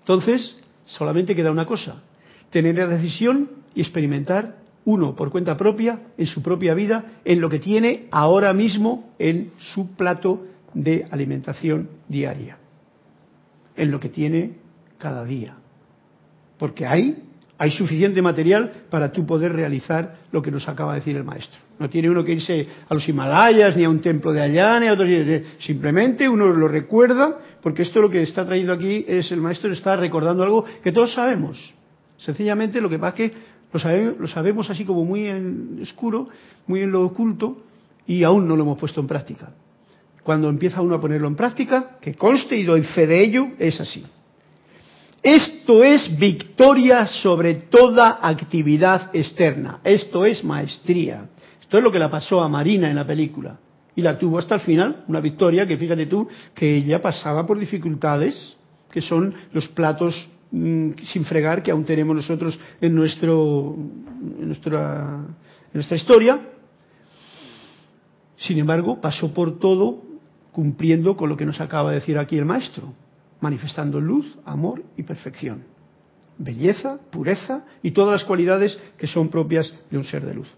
[0.00, 2.02] Entonces, solamente queda una cosa,
[2.50, 7.50] tener la decisión y experimentar uno por cuenta propia, en su propia vida, en lo
[7.50, 12.58] que tiene ahora mismo en su plato de alimentación diaria,
[13.76, 14.58] en lo que tiene
[14.98, 15.56] cada día.
[16.58, 17.22] Porque ahí
[17.58, 21.58] hay suficiente material para tú poder realizar lo que nos acaba de decir el maestro.
[21.78, 24.86] No tiene uno que irse a los Himalayas, ni a un templo de allá, ni
[24.86, 25.08] a otros.
[25.60, 29.96] Simplemente uno lo recuerda, porque esto lo que está trayendo aquí es el maestro está
[29.96, 31.74] recordando algo que todos sabemos.
[32.18, 33.36] Sencillamente lo que pasa es que
[34.18, 36.28] lo sabemos, así como muy en oscuro,
[36.66, 37.62] muy en lo oculto,
[38.06, 39.50] y aún no lo hemos puesto en práctica.
[40.22, 43.80] Cuando empieza uno a ponerlo en práctica, que conste y doy fe de ello, es
[43.80, 44.04] así.
[45.22, 49.80] Esto es victoria sobre toda actividad externa.
[49.82, 51.28] Esto es maestría.
[51.60, 53.58] Esto es lo que le pasó a Marina en la película.
[53.96, 57.58] Y la tuvo hasta el final, una victoria que fíjate tú, que ella pasaba por
[57.58, 58.56] dificultades,
[58.90, 63.74] que son los platos Mm, sin fregar que aún tenemos nosotros en, nuestro,
[64.40, 66.40] en nuestra historia.
[68.36, 70.02] Sin embargo, pasó por todo
[70.52, 72.94] cumpliendo con lo que nos acaba de decir aquí el maestro,
[73.40, 75.64] manifestando luz, amor y perfección,
[76.38, 80.48] belleza, pureza y todas las cualidades que son propias de un ser de luz.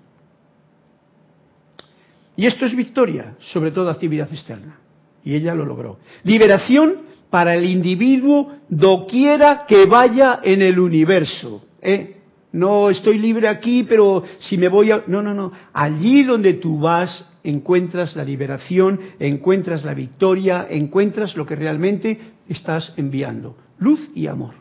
[2.37, 4.79] Y esto es victoria sobre toda actividad externa.
[5.24, 5.99] Y ella lo logró.
[6.22, 11.64] Liberación para el individuo doquiera que vaya en el universo.
[11.83, 12.16] ¿eh?
[12.53, 15.03] No estoy libre aquí, pero si me voy a...
[15.09, 15.53] No, no, no.
[15.72, 22.18] Allí donde tú vas encuentras la liberación, encuentras la victoria, encuentras lo que realmente
[22.49, 23.57] estás enviando.
[23.78, 24.55] Luz y amor.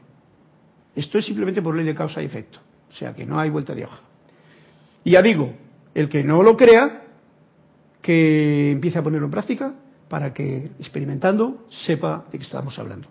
[0.96, 2.60] Esto es simplemente por ley de causa y efecto.
[2.90, 4.02] O sea que no hay vuelta de hoja.
[5.04, 5.54] Y ya digo,
[5.94, 7.04] el que no lo crea,
[8.02, 9.74] que empiece a ponerlo en práctica,
[10.08, 13.08] para que experimentando sepa de qué estamos hablando.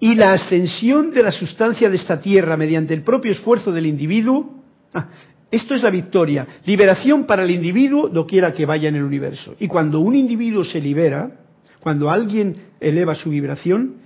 [0.00, 4.62] Y la ascensión de la sustancia de esta tierra mediante el propio esfuerzo del individuo,
[4.92, 5.08] ah,
[5.54, 9.54] esto es la victoria, liberación para el individuo doquiera que vaya en el universo.
[9.58, 11.40] Y cuando un individuo se libera,
[11.80, 13.96] cuando alguien eleva su vibración,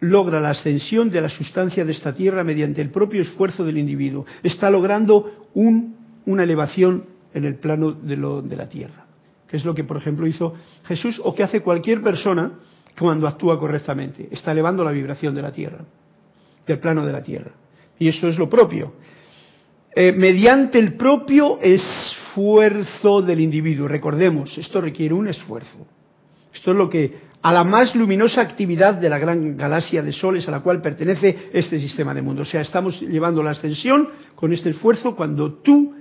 [0.00, 4.26] logra la ascensión de la sustancia de esta tierra mediante el propio esfuerzo del individuo.
[4.42, 9.06] Está logrando una elevación en el plano de la tierra
[9.48, 12.52] que es lo que, por ejemplo, hizo Jesús o que hace cualquier persona
[12.98, 14.28] cuando actúa correctamente.
[14.30, 15.84] Está elevando la vibración de la Tierra,
[16.66, 17.52] del plano de la Tierra.
[17.98, 18.94] Y eso es lo propio.
[19.98, 23.88] Eh, mediante el propio esfuerzo del individuo.
[23.88, 25.86] Recordemos, esto requiere un esfuerzo.
[26.52, 30.46] Esto es lo que a la más luminosa actividad de la gran galaxia de soles
[30.48, 32.42] a la cual pertenece este sistema de mundo.
[32.42, 35.94] O sea, estamos llevando la ascensión con este esfuerzo cuando tú,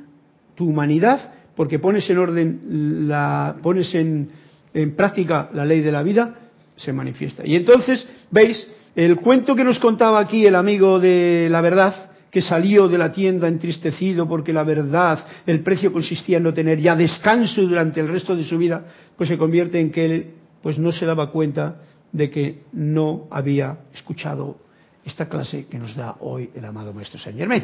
[0.56, 4.30] tu humanidad, porque pones en orden, la, pones en,
[4.74, 6.36] en práctica la ley de la vida,
[6.76, 7.44] se manifiesta.
[7.46, 12.42] Y entonces, veis, el cuento que nos contaba aquí el amigo de la verdad, que
[12.42, 16.96] salió de la tienda entristecido porque la verdad, el precio consistía en no tener ya
[16.96, 18.86] descanso durante el resto de su vida,
[19.18, 23.78] pues se convierte en que él pues no se daba cuenta de que no había
[23.94, 24.58] escuchado
[25.06, 27.64] esta clase que nos da hoy el amado Maestro Saint Germain.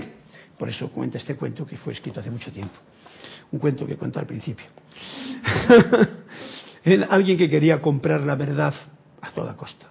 [0.57, 2.75] Por eso cuenta este cuento que fue escrito hace mucho tiempo
[3.51, 4.65] un cuento que cuento al principio.
[7.09, 8.73] Alguien que quería comprar la verdad
[9.21, 9.87] a toda costa.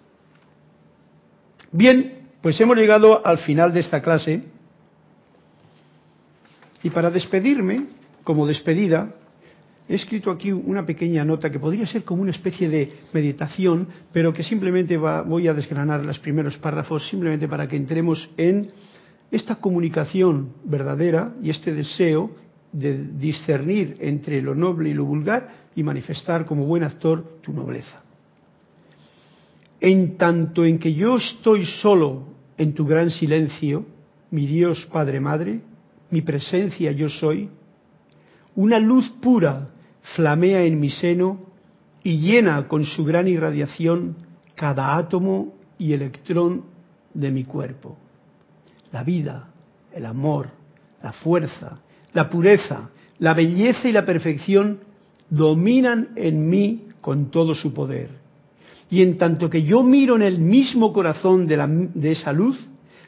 [1.70, 4.42] Bien, pues hemos llegado al final de esta clase
[6.82, 7.86] y para despedirme,
[8.24, 9.14] como despedida,
[9.88, 14.32] he escrito aquí una pequeña nota que podría ser como una especie de meditación, pero
[14.32, 18.70] que simplemente voy a desgranar los primeros párrafos simplemente para que entremos en
[19.30, 22.30] esta comunicación verdadera y este deseo
[22.72, 28.02] de discernir entre lo noble y lo vulgar y manifestar como buen actor tu nobleza.
[29.80, 32.24] En tanto en que yo estoy solo
[32.58, 33.86] en tu gran silencio,
[34.30, 35.60] mi Dios Padre Madre,
[36.10, 37.48] mi presencia yo soy,
[38.56, 39.68] una luz pura
[40.14, 41.46] flamea en mi seno
[42.02, 44.16] y llena con su gran irradiación
[44.54, 46.64] cada átomo y electrón
[47.14, 47.96] de mi cuerpo.
[48.92, 49.48] La vida,
[49.92, 50.48] el amor,
[51.02, 51.80] la fuerza,
[52.12, 54.80] la pureza, la belleza y la perfección
[55.28, 58.10] dominan en mí con todo su poder.
[58.90, 62.58] Y en tanto que yo miro en el mismo corazón de, de esa luz,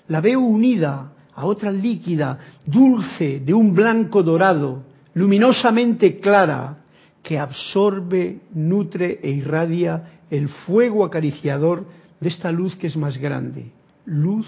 [0.06, 6.78] la veo unida a otra líquida, dulce, de un blanco dorado, luminosamente clara,
[7.22, 11.86] que absorbe, nutre e irradia el fuego acariciador
[12.20, 13.70] de esta luz que es más grande,
[14.04, 14.46] luz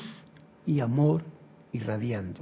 [0.67, 1.23] y amor
[1.73, 2.41] irradiando.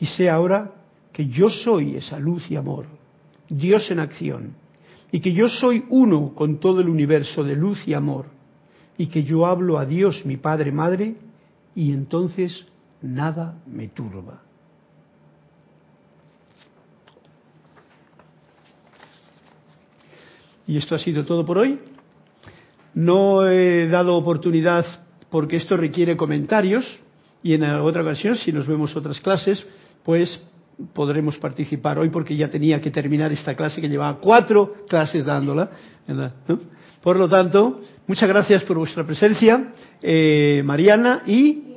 [0.00, 0.72] Y sé ahora
[1.12, 2.86] que yo soy esa luz y amor,
[3.48, 4.54] Dios en acción,
[5.12, 8.26] y que yo soy uno con todo el universo de luz y amor,
[8.96, 11.16] y que yo hablo a Dios, mi Padre, Madre,
[11.74, 12.66] y entonces
[13.04, 14.42] nada me turba.
[20.66, 21.78] Y esto ha sido todo por hoy.
[22.94, 24.86] No he dado oportunidad
[25.28, 26.98] porque esto requiere comentarios
[27.42, 29.66] y en otra ocasión, si nos vemos otras clases,
[30.02, 30.40] pues
[30.94, 35.70] podremos participar hoy porque ya tenía que terminar esta clase que llevaba cuatro clases dándola.
[37.02, 41.73] Por lo tanto, muchas gracias por vuestra presencia, eh, Mariana y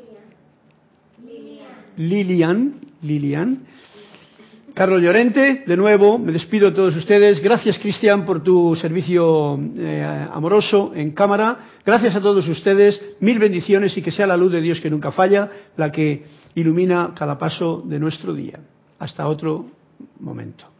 [1.97, 2.75] Lilian.
[3.01, 3.59] Lilian.
[4.73, 7.41] Carlos Llorente, de nuevo, me despido de todos ustedes.
[7.41, 11.57] Gracias, Cristian, por tu servicio eh, amoroso en cámara.
[11.83, 13.01] Gracias a todos ustedes.
[13.19, 17.13] Mil bendiciones y que sea la luz de Dios que nunca falla la que ilumina
[17.17, 18.59] cada paso de nuestro día.
[18.99, 19.65] Hasta otro
[20.19, 20.76] momento.